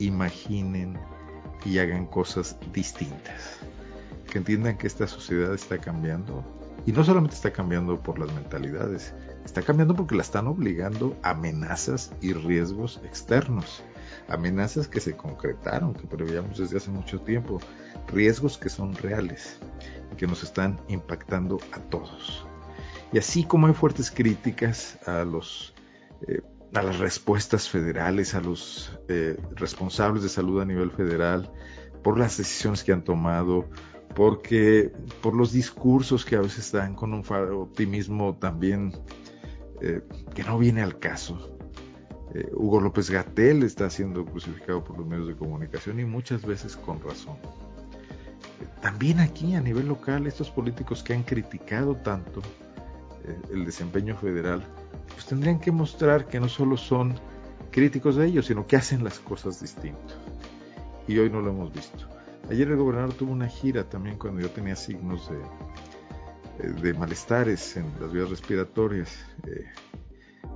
imaginen 0.00 0.98
y 1.64 1.78
hagan 1.78 2.06
cosas 2.06 2.56
distintas? 2.72 3.58
Que 4.28 4.38
entiendan 4.38 4.76
que 4.76 4.88
esta 4.88 5.06
sociedad 5.06 5.54
está 5.54 5.78
cambiando, 5.78 6.42
y 6.86 6.92
no 6.92 7.04
solamente 7.04 7.34
está 7.34 7.52
cambiando 7.52 8.02
por 8.02 8.18
las 8.18 8.32
mentalidades, 8.34 9.14
está 9.44 9.62
cambiando 9.62 9.94
porque 9.94 10.14
la 10.14 10.22
están 10.22 10.46
obligando 10.46 11.16
a 11.22 11.30
amenazas 11.30 12.12
y 12.20 12.32
riesgos 12.32 13.00
externos. 13.04 13.82
Amenazas 14.28 14.88
que 14.88 15.00
se 15.00 15.16
concretaron, 15.16 15.94
que 15.94 16.06
preveíamos 16.06 16.58
desde 16.58 16.76
hace 16.76 16.90
mucho 16.90 17.20
tiempo. 17.20 17.60
Riesgos 18.08 18.58
que 18.58 18.68
son 18.68 18.94
reales 18.94 19.58
y 20.12 20.16
que 20.16 20.26
nos 20.26 20.42
están 20.42 20.80
impactando 20.88 21.58
a 21.72 21.80
todos. 21.80 22.46
Y 23.12 23.18
así 23.18 23.44
como 23.44 23.66
hay 23.66 23.74
fuertes 23.74 24.10
críticas 24.10 24.98
a 25.06 25.24
los 25.24 25.74
eh, 26.26 26.42
a 26.74 26.82
las 26.82 26.98
respuestas 26.98 27.68
federales, 27.68 28.34
a 28.34 28.40
los 28.40 28.96
eh, 29.08 29.36
responsables 29.56 30.22
de 30.22 30.28
salud 30.28 30.60
a 30.60 30.64
nivel 30.64 30.90
federal, 30.92 31.50
por 32.02 32.18
las 32.18 32.38
decisiones 32.38 32.84
que 32.84 32.92
han 32.92 33.02
tomado, 33.02 33.68
porque 34.14 34.92
por 35.22 35.34
los 35.34 35.52
discursos 35.52 36.24
que 36.24 36.36
a 36.36 36.40
veces 36.40 36.72
dan 36.72 36.94
con 36.94 37.14
un 37.14 37.24
optimismo 37.28 38.36
también 38.36 38.92
eh, 39.80 40.02
que 40.34 40.44
no 40.44 40.58
viene 40.58 40.82
al 40.82 40.98
caso. 40.98 41.56
Eh, 42.34 42.48
Hugo 42.52 42.80
López 42.80 43.10
Gatel 43.10 43.62
está 43.62 43.90
siendo 43.90 44.24
crucificado 44.24 44.84
por 44.84 44.98
los 44.98 45.06
medios 45.06 45.28
de 45.28 45.36
comunicación 45.36 46.00
y 46.00 46.04
muchas 46.04 46.44
veces 46.44 46.76
con 46.76 47.00
razón. 47.02 47.36
Eh, 48.60 48.66
también 48.82 49.20
aquí 49.20 49.54
a 49.54 49.60
nivel 49.60 49.88
local, 49.88 50.26
estos 50.26 50.50
políticos 50.50 51.02
que 51.02 51.14
han 51.14 51.22
criticado 51.22 51.96
tanto 51.96 52.42
el 53.52 53.64
desempeño 53.66 54.16
federal, 54.16 54.64
pues 55.12 55.26
tendrían 55.26 55.60
que 55.60 55.70
mostrar 55.70 56.26
que 56.26 56.40
no 56.40 56.48
solo 56.48 56.76
son 56.76 57.14
críticos 57.70 58.16
de 58.16 58.26
ellos, 58.26 58.46
sino 58.46 58.66
que 58.66 58.76
hacen 58.76 59.04
las 59.04 59.20
cosas 59.20 59.60
distintas. 59.60 60.16
Y 61.06 61.18
hoy 61.18 61.30
no 61.30 61.40
lo 61.40 61.50
hemos 61.50 61.72
visto. 61.72 62.08
Ayer 62.48 62.68
el 62.68 62.76
gobernador 62.76 63.12
tuvo 63.14 63.32
una 63.32 63.48
gira 63.48 63.88
también 63.88 64.18
cuando 64.18 64.40
yo 64.40 64.50
tenía 64.50 64.74
signos 64.74 65.30
de, 65.30 66.90
eh, 66.90 66.94
malestares 66.94 67.76
en 67.76 67.92
las 68.00 68.12
vías 68.12 68.28
respiratorias. 68.28 69.18
Eh, 69.46 69.66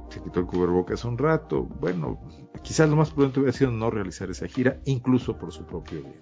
se 0.09 0.23
quitó 0.23 0.41
el 0.41 0.47
cubrebocas 0.47 1.05
un 1.05 1.19
rato. 1.19 1.63
Bueno, 1.63 2.21
quizás 2.63 2.89
lo 2.89 2.97
más 2.97 3.11
prudente 3.11 3.41
hubiera 3.41 3.57
sido 3.57 3.71
no 3.71 3.91
realizar 3.91 4.31
esa 4.31 4.47
gira, 4.47 4.81
incluso 4.85 5.39
por 5.39 5.53
su 5.53 5.67
propio 5.67 6.03
bien. 6.03 6.19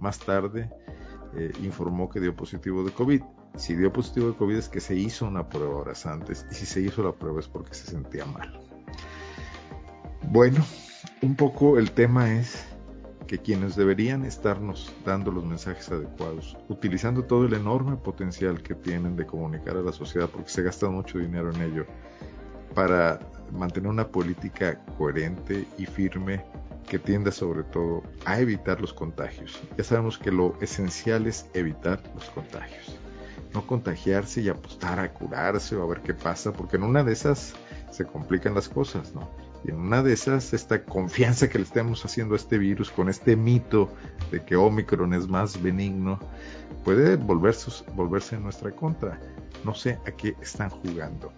Más 0.00 0.18
tarde 0.18 0.70
eh, 1.36 1.52
informó 1.62 2.08
que 2.08 2.20
dio 2.20 2.34
positivo 2.34 2.84
de 2.84 2.92
COVID. 2.92 3.22
Si 3.56 3.74
dio 3.74 3.92
positivo 3.92 4.28
de 4.28 4.36
COVID 4.36 4.56
es 4.56 4.68
que 4.68 4.80
se 4.80 4.96
hizo 4.96 5.26
una 5.26 5.48
prueba 5.48 5.76
horas 5.76 6.06
antes 6.06 6.46
y 6.50 6.54
si 6.54 6.66
se 6.66 6.80
hizo 6.80 7.02
la 7.02 7.12
prueba 7.12 7.40
es 7.40 7.48
porque 7.48 7.74
se 7.74 7.86
sentía 7.86 8.24
mal. 8.26 8.60
Bueno, 10.22 10.64
un 11.22 11.36
poco 11.36 11.78
el 11.78 11.92
tema 11.92 12.32
es 12.34 12.66
que 13.26 13.38
quienes 13.38 13.76
deberían 13.76 14.24
estarnos 14.24 14.92
dando 15.04 15.30
los 15.32 15.44
mensajes 15.44 15.90
adecuados, 15.90 16.56
utilizando 16.68 17.24
todo 17.24 17.46
el 17.46 17.54
enorme 17.54 17.96
potencial 17.96 18.62
que 18.62 18.74
tienen 18.74 19.16
de 19.16 19.26
comunicar 19.26 19.76
a 19.76 19.82
la 19.82 19.92
sociedad, 19.92 20.28
porque 20.28 20.50
se 20.50 20.62
gasta 20.62 20.88
mucho 20.88 21.18
dinero 21.18 21.52
en 21.52 21.62
ello, 21.62 21.86
para 22.74 23.20
mantener 23.52 23.90
una 23.90 24.08
política 24.08 24.84
coherente 24.98 25.66
y 25.78 25.86
firme 25.86 26.44
que 26.88 26.98
tienda 26.98 27.30
sobre 27.30 27.62
todo 27.64 28.02
a 28.24 28.40
evitar 28.40 28.80
los 28.80 28.92
contagios. 28.92 29.60
Ya 29.76 29.84
sabemos 29.84 30.18
que 30.18 30.30
lo 30.30 30.60
esencial 30.60 31.26
es 31.26 31.48
evitar 31.54 32.02
los 32.14 32.28
contagios. 32.30 32.98
No 33.54 33.66
contagiarse 33.66 34.40
y 34.42 34.48
apostar 34.48 34.98
a 34.98 35.12
curarse 35.12 35.76
o 35.76 35.82
a 35.82 35.86
ver 35.86 36.02
qué 36.02 36.12
pasa, 36.12 36.52
porque 36.52 36.76
en 36.76 36.82
una 36.82 37.04
de 37.04 37.12
esas 37.12 37.54
se 37.90 38.04
complican 38.04 38.54
las 38.54 38.68
cosas, 38.68 39.14
¿no? 39.14 39.30
Y 39.64 39.70
en 39.70 39.76
una 39.76 40.02
de 40.02 40.12
esas, 40.12 40.52
esta 40.52 40.84
confianza 40.84 41.48
que 41.48 41.58
le 41.58 41.64
estamos 41.64 42.04
haciendo 42.04 42.34
a 42.34 42.36
este 42.36 42.58
virus, 42.58 42.90
con 42.90 43.08
este 43.08 43.34
mito 43.34 43.88
de 44.30 44.44
que 44.44 44.56
Omicron 44.56 45.14
es 45.14 45.26
más 45.26 45.60
benigno, 45.62 46.18
puede 46.84 47.16
volverse, 47.16 47.70
volverse 47.94 48.36
en 48.36 48.42
nuestra 48.42 48.70
contra. 48.72 49.18
No 49.64 49.74
sé 49.74 49.98
a 50.06 50.12
qué 50.12 50.36
están 50.42 50.68
jugando. 50.68 51.32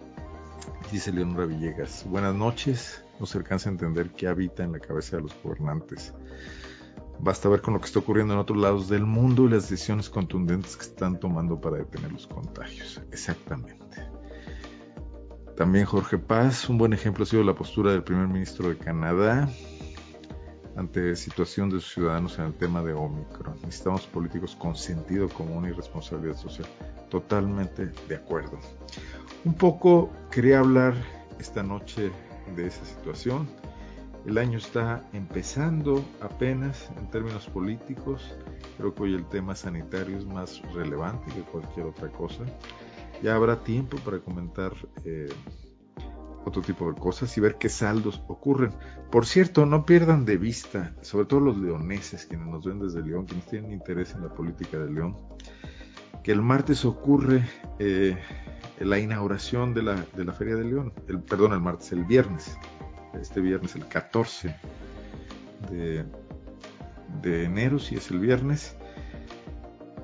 Dice 0.91 1.11
Leonora 1.11 1.45
Villegas, 1.45 2.05
buenas 2.09 2.35
noches. 2.35 3.03
No 3.19 3.25
se 3.25 3.37
alcanza 3.37 3.69
a 3.69 3.71
entender 3.71 4.09
qué 4.11 4.27
habita 4.27 4.63
en 4.63 4.73
la 4.73 4.79
cabeza 4.79 5.17
de 5.17 5.23
los 5.23 5.35
gobernantes. 5.41 6.13
Basta 7.19 7.49
ver 7.49 7.61
con 7.61 7.73
lo 7.73 7.79
que 7.79 7.87
está 7.87 7.99
ocurriendo 7.99 8.33
en 8.33 8.39
otros 8.39 8.59
lados 8.59 8.89
del 8.89 9.05
mundo 9.05 9.45
y 9.45 9.49
las 9.49 9.69
decisiones 9.69 10.09
contundentes 10.09 10.75
que 10.77 10.83
están 10.83 11.19
tomando 11.19 11.59
para 11.59 11.77
detener 11.77 12.11
los 12.11 12.27
contagios. 12.27 13.01
Exactamente. 13.11 13.77
También 15.57 15.85
Jorge 15.85 16.19
Paz, 16.19 16.69
un 16.69 16.77
buen 16.77 16.93
ejemplo 16.93 17.23
ha 17.23 17.25
sido 17.25 17.43
la 17.43 17.55
postura 17.55 17.91
del 17.91 18.03
primer 18.03 18.27
ministro 18.27 18.69
de 18.69 18.77
Canadá 18.77 19.49
ante 20.75 21.15
situación 21.15 21.71
de 21.71 21.79
sus 21.79 21.95
ciudadanos 21.95 22.37
en 22.37 22.45
el 22.45 22.53
tema 22.53 22.83
de 22.83 22.93
Omicron. 22.93 23.55
Necesitamos 23.63 24.05
políticos 24.05 24.55
con 24.55 24.75
sentido 24.75 25.27
común 25.27 25.67
y 25.67 25.71
responsabilidad 25.71 26.37
social. 26.37 26.67
Totalmente 27.09 27.89
de 28.07 28.15
acuerdo. 28.15 28.59
Un 29.45 29.55
poco 29.55 30.11
quería 30.29 30.59
hablar 30.59 30.93
esta 31.39 31.63
noche 31.63 32.11
de 32.55 32.67
esa 32.67 32.85
situación. 32.85 33.49
El 34.27 34.37
año 34.37 34.59
está 34.59 35.03
empezando 35.11 36.05
apenas 36.21 36.87
en 36.99 37.09
términos 37.09 37.47
políticos. 37.47 38.35
Creo 38.77 38.93
que 38.93 39.01
hoy 39.01 39.15
el 39.15 39.25
tema 39.25 39.55
sanitario 39.55 40.19
es 40.19 40.25
más 40.27 40.61
relevante 40.73 41.33
que 41.33 41.41
cualquier 41.41 41.87
otra 41.87 42.09
cosa 42.09 42.43
ya 43.21 43.35
habrá 43.35 43.63
tiempo 43.63 43.97
para 43.97 44.19
comentar 44.19 44.73
eh, 45.05 45.29
otro 46.45 46.61
tipo 46.61 46.91
de 46.91 46.99
cosas 46.99 47.35
y 47.37 47.41
ver 47.41 47.55
qué 47.55 47.69
saldos 47.69 48.21
ocurren. 48.27 48.71
Por 49.11 49.25
cierto, 49.25 49.65
no 49.65 49.85
pierdan 49.85 50.25
de 50.25 50.37
vista, 50.37 50.93
sobre 51.01 51.25
todo 51.25 51.41
los 51.41 51.57
leoneses, 51.57 52.25
quienes 52.25 52.47
nos 52.47 52.65
ven 52.65 52.79
desde 52.79 53.01
León, 53.01 53.25
quienes 53.25 53.45
tienen 53.47 53.71
interés 53.71 54.13
en 54.13 54.23
la 54.23 54.33
política 54.33 54.77
de 54.77 54.91
León, 54.91 55.17
que 56.23 56.31
el 56.31 56.41
martes 56.41 56.85
ocurre 56.85 57.43
eh, 57.79 58.17
la 58.79 58.99
inauguración 58.99 59.73
de 59.73 59.83
la, 59.83 60.05
de 60.15 60.25
la 60.25 60.33
Feria 60.33 60.55
de 60.55 60.65
León, 60.65 60.93
el, 61.07 61.21
perdón, 61.21 61.53
el 61.53 61.61
martes, 61.61 61.91
el 61.91 62.05
viernes, 62.05 62.57
este 63.19 63.41
viernes, 63.41 63.75
el 63.75 63.87
14 63.87 64.55
de, 65.69 66.05
de 67.21 67.43
enero, 67.43 67.79
si 67.79 67.95
es 67.95 68.11
el 68.11 68.19
viernes, 68.19 68.75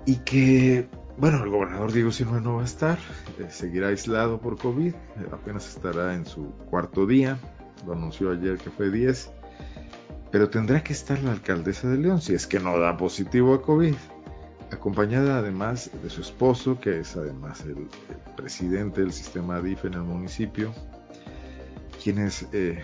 y 0.06 0.18
que 0.18 0.90
bueno, 1.18 1.44
el 1.44 1.50
gobernador 1.50 1.92
Diego 1.92 2.12
Sinue 2.12 2.42
no 2.42 2.56
va 2.56 2.62
a 2.62 2.66
estar, 2.66 2.98
eh, 3.40 3.48
seguirá 3.50 3.90
aislado 3.90 4.40
por 4.40 4.58
COVID, 4.58 4.94
eh, 4.94 4.98
apenas 5.32 5.68
estará 5.68 6.16
en 6.16 6.26
su 6.26 6.52
cuarto 6.70 7.06
día, 7.06 7.38
lo 7.86 7.94
anunció 7.94 8.32
ayer 8.32 8.58
que 8.58 8.72
fue 8.72 8.90
10, 8.90 9.32
pero 10.32 10.50
tendrá 10.50 10.84
que 10.84 10.94
estar 10.94 11.22
la 11.22 11.32
alcaldesa 11.32 11.88
de 11.90 11.98
León 11.98 12.20
si 12.20 12.34
es 12.34 12.48
que 12.48 12.60
no 12.60 12.80
da 12.80 12.98
positivo 12.98 13.54
a 13.54 13.62
COVID. 13.62 13.96
acompañada 14.72 15.38
además 15.38 15.92
de 16.02 16.10
su 16.10 16.22
esposo, 16.22 16.80
que 16.80 17.02
es 17.02 17.16
además 17.16 17.62
el, 17.62 17.88
presidente 18.36 19.02
del 19.02 19.14
sistema 19.14 19.62
DIF 19.62 19.86
en 19.86 19.94
el 19.94 20.02
municipio, 20.02 20.74
quienes 22.04 22.48
eh, 22.52 22.82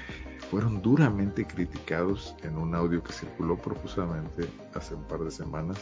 fueron 0.52 0.84
duramente 0.84 1.46
criticados 1.46 2.36
en 2.44 2.56
un 2.58 2.76
audio 2.76 3.02
que 3.02 3.12
circuló 3.12 3.58
profusamente 3.58 4.48
hace 4.76 4.94
un 4.94 5.04
par 5.06 5.22
de 5.22 5.32
semanas 5.32 5.80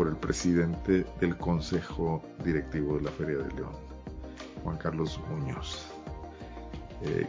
por 0.00 0.08
el 0.08 0.16
presidente 0.16 1.04
del 1.20 1.36
Consejo 1.36 2.22
Directivo 2.42 2.96
de 2.96 3.02
la 3.02 3.10
Feria 3.10 3.36
de 3.36 3.54
León, 3.54 3.74
Juan 4.64 4.78
Carlos 4.78 5.20
Muñoz. 5.28 5.88
Eh, 7.02 7.26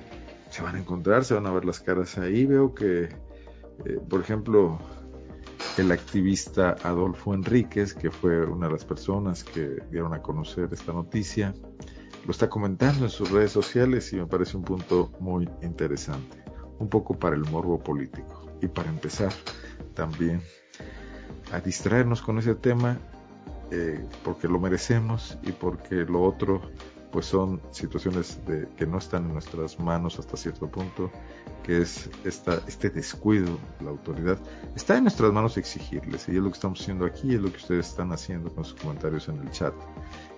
se 0.50 0.62
van 0.64 0.78
a 0.78 0.80
encontrar, 0.80 1.26
se 1.26 1.34
van 1.34 1.46
a 1.48 1.52
ver 1.52 1.66
las 1.66 1.82
caras 1.82 2.18
ahí. 2.18 2.46
Veo 2.46 2.74
que, 2.74 3.10
eh, 3.84 4.00
por 4.10 4.22
ejemplo, 4.22 4.80
el 5.78 5.92
activista 5.92 6.78
Adolfo 6.84 7.34
Enríquez, 7.34 7.94
que 7.94 8.10
fue 8.10 8.46
una 8.46 8.68
de 8.68 8.72
las 8.72 8.86
personas 8.86 9.44
que 9.44 9.84
dieron 9.92 10.14
a 10.14 10.22
conocer 10.22 10.70
esta 10.72 10.94
noticia, 10.94 11.54
lo 12.26 12.32
está 12.32 12.48
comentando 12.48 13.04
en 13.04 13.12
sus 13.12 13.32
redes 13.32 13.52
sociales 13.52 14.14
y 14.14 14.16
me 14.16 14.28
parece 14.28 14.56
un 14.56 14.64
punto 14.64 15.12
muy 15.20 15.50
interesante, 15.62 16.42
un 16.80 16.88
poco 16.88 17.20
para 17.20 17.36
el 17.36 17.44
morbo 17.50 17.78
político 17.78 18.50
y 18.62 18.70
para 18.70 18.90
empezar 18.90 19.34
también 19.94 20.42
a 21.52 21.60
distraernos 21.60 22.22
con 22.22 22.40
ese 22.40 22.56
tema 22.56 22.98
eh, 23.72 24.06
porque 24.24 24.48
lo 24.48 24.60
merecemos 24.60 25.38
y 25.44 25.52
porque 25.52 25.96
lo 26.06 26.24
otro 26.24 26.62
pues 27.12 27.26
son 27.26 27.62
situaciones 27.72 28.40
de, 28.46 28.68
que 28.78 28.86
no 28.86 28.98
están 28.98 29.26
en 29.26 29.34
nuestras 29.34 29.80
manos 29.80 30.18
hasta 30.18 30.38
cierto 30.38 30.70
punto, 30.70 31.12
que 31.64 31.82
es 31.82 32.10
esta, 32.24 32.62
este 32.68 32.90
descuido 32.90 33.58
de 33.80 33.86
la 33.86 33.92
autoridad. 33.92 34.40
Está 34.76 34.98
en 34.98 35.04
nuestras 35.04 35.32
manos 35.32 35.58
exigirles, 35.58 36.28
y 36.30 36.32
es 36.32 36.38
lo 36.38 36.46
que 36.46 36.56
estamos 36.56 36.82
haciendo 36.82 37.06
aquí, 37.06 37.36
es 37.36 37.42
lo 37.42 37.52
que 37.52 37.58
ustedes 37.58 37.90
están 37.90 38.12
haciendo 38.14 38.54
con 38.54 38.64
sus 38.64 38.80
comentarios 38.80 39.28
en 39.28 39.40
el 39.40 39.52
chat. 39.52 39.74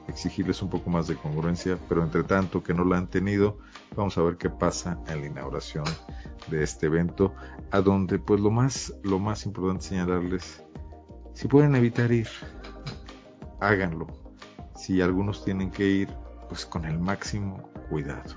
Exigirles 0.08 0.62
un 0.62 0.69
poco 0.69 0.89
más 0.89 1.08
de 1.08 1.15
congruencia, 1.15 1.78
pero 1.88 2.04
entre 2.04 2.23
tanto 2.23 2.62
que 2.63 2.73
no 2.73 2.84
la 2.84 2.97
han 2.97 3.08
tenido, 3.08 3.60
vamos 3.95 4.17
a 4.17 4.23
ver 4.23 4.38
qué 4.38 4.49
pasa 4.49 4.99
en 5.08 5.21
la 5.21 5.28
inauguración 5.28 5.86
de 6.47 6.63
este 6.63 6.88
evento, 6.88 7.34
a 7.71 7.82
donde 7.82 8.19
pues 8.19 8.41
lo 8.41 8.52
más, 8.52 8.93
lo 9.04 9.19
más 9.19 9.45
importante 9.45 9.86
señalarles, 9.86 10.63
si 11.34 11.48
pueden 11.48 11.76
evitar 11.76 12.12
ir, 12.12 12.28
háganlo. 13.60 14.08
Si 14.76 15.02
algunos 15.02 15.43
tienen 15.43 15.72
que 15.72 15.86
ir, 15.86 16.10
pues 16.50 16.65
con 16.65 16.86
el 16.86 17.00
máximo 17.00 17.69
cuidado. 17.89 18.36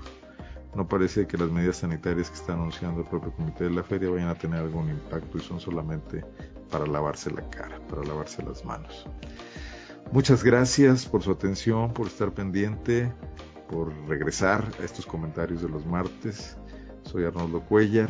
No 0.75 0.87
parece 0.87 1.25
que 1.25 1.37
las 1.37 1.49
medidas 1.49 1.77
sanitarias 1.77 2.29
que 2.29 2.35
está 2.35 2.53
anunciando 2.53 3.01
el 3.01 3.07
propio 3.07 3.31
comité 3.31 3.65
de 3.65 3.71
la 3.71 3.83
feria 3.83 4.09
vayan 4.09 4.29
a 4.29 4.35
tener 4.35 4.59
algún 4.59 4.89
impacto 4.89 5.37
y 5.37 5.41
son 5.41 5.59
solamente 5.59 6.23
para 6.69 6.85
lavarse 6.85 7.31
la 7.31 7.47
cara, 7.49 7.79
para 7.89 8.03
lavarse 8.03 8.43
las 8.43 8.63
manos. 8.63 9.07
Muchas 10.11 10.43
gracias 10.43 11.05
por 11.05 11.23
su 11.23 11.31
atención, 11.31 11.93
por 11.93 12.07
estar 12.07 12.31
pendiente, 12.31 13.11
por 13.69 13.91
regresar 14.07 14.63
a 14.79 14.83
estos 14.83 15.05
comentarios 15.05 15.61
de 15.61 15.69
los 15.69 15.85
martes. 15.85 16.57
Soy 17.03 17.25
Arnoldo 17.25 17.61
Cuellar 17.61 18.09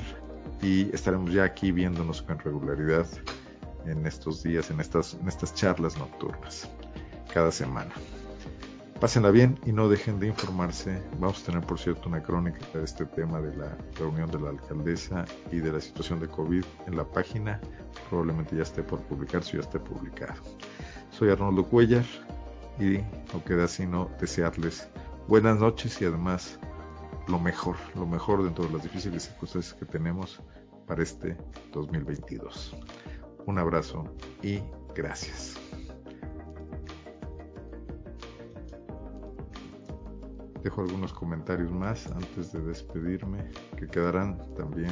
y 0.61 0.93
estaremos 0.93 1.31
ya 1.33 1.43
aquí 1.43 1.71
viéndonos 1.71 2.21
con 2.21 2.39
regularidad 2.39 3.07
en 3.87 4.05
estos 4.05 4.43
días, 4.43 4.69
en 4.69 4.79
estas, 4.79 5.15
en 5.15 5.27
estas 5.27 5.53
charlas 5.53 5.97
nocturnas, 5.97 6.69
cada 7.33 7.51
semana. 7.51 7.93
Pásenla 8.99 9.29
bien 9.29 9.59
y 9.63 9.71
no 9.71 9.89
dejen 9.89 10.19
de 10.19 10.27
informarse. 10.27 10.99
Vamos 11.19 11.43
a 11.43 11.45
tener, 11.45 11.63
por 11.63 11.77
cierto, 11.77 12.09
una 12.09 12.23
crónica 12.23 12.59
de 12.73 12.83
este 12.83 13.05
tema 13.05 13.39
de 13.39 13.55
la 13.55 13.77
reunión 13.99 14.31
de 14.31 14.39
la 14.39 14.49
alcaldesa 14.49 15.23
y 15.51 15.57
de 15.57 15.71
la 15.71 15.79
situación 15.79 16.19
de 16.19 16.27
COVID 16.27 16.65
en 16.87 16.97
la 16.97 17.03
página. 17.03 17.61
Probablemente 18.09 18.55
ya 18.55 18.63
esté 18.63 18.81
por 18.81 18.99
publicarse 19.01 19.53
ya 19.53 19.59
esté 19.59 19.79
publicado. 19.79 20.41
Soy 21.11 21.29
Arnoldo 21.29 21.63
Cuellar 21.63 22.05
y 22.79 22.97
no 23.33 23.43
queda 23.45 23.67
sino 23.67 24.09
desearles 24.19 24.87
buenas 25.27 25.59
noches 25.59 26.01
y 26.01 26.05
además 26.05 26.59
lo 27.27 27.39
mejor, 27.39 27.75
lo 27.93 28.07
mejor 28.07 28.43
dentro 28.43 28.65
de 28.65 28.73
las 28.73 28.83
difíciles 28.83 29.23
circunstancias 29.23 29.75
que 29.75 29.85
tenemos 29.85 30.41
para 30.87 31.03
este 31.03 31.37
2022. 31.71 32.75
Un 33.47 33.57
abrazo 33.59 34.03
y 34.43 34.61
gracias. 34.93 35.55
Dejo 40.61 40.81
algunos 40.81 41.13
comentarios 41.13 41.71
más 41.71 42.07
antes 42.07 42.51
de 42.51 42.59
despedirme 42.59 43.49
que 43.77 43.87
quedarán 43.87 44.37
también 44.55 44.91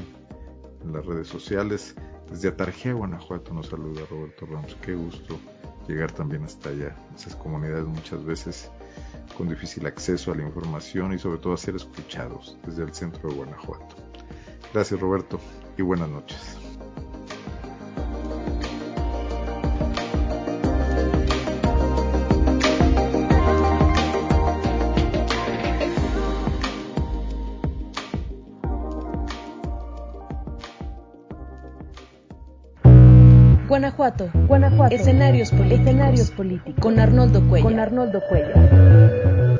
en 0.82 0.94
las 0.94 1.06
redes 1.06 1.28
sociales. 1.28 1.96
Desde 2.32 2.48
Atarjea, 2.48 2.94
Guanajuato, 2.94 3.54
nos 3.54 3.68
saluda 3.68 4.04
Roberto 4.10 4.46
Ramos. 4.46 4.74
Qué 4.82 4.96
gusto 4.96 5.38
llegar 5.86 6.14
también 6.14 6.46
hasta 6.46 6.70
allá. 6.70 6.96
Esas 7.14 7.36
comunidades 7.36 7.86
muchas 7.86 8.24
veces 8.24 8.72
con 9.38 9.50
difícil 9.50 9.86
acceso 9.86 10.32
a 10.32 10.36
la 10.36 10.44
información 10.44 11.12
y 11.12 11.20
sobre 11.20 11.40
todo 11.40 11.52
a 11.52 11.58
ser 11.58 11.76
escuchados 11.76 12.58
desde 12.66 12.84
el 12.84 12.94
centro 12.94 13.28
de 13.28 13.36
Guanajuato. 13.36 13.98
Gracias 14.74 14.98
Roberto 14.98 15.42
y 15.78 15.82
buenas 15.82 16.08
noches. 16.08 16.65
Guanajuato, 33.96 34.30
Guanajuato. 34.48 34.94
Escenarios 34.94 35.52
políticos. 35.52 35.80
Escenarios 35.80 36.32
políticos. 36.32 36.82
Con 36.82 37.00
Arnoldo 37.00 37.48
Cuello. 37.48 37.66
Con 37.66 37.80
Arnoldo 37.80 38.22
Cuello. 38.28 39.55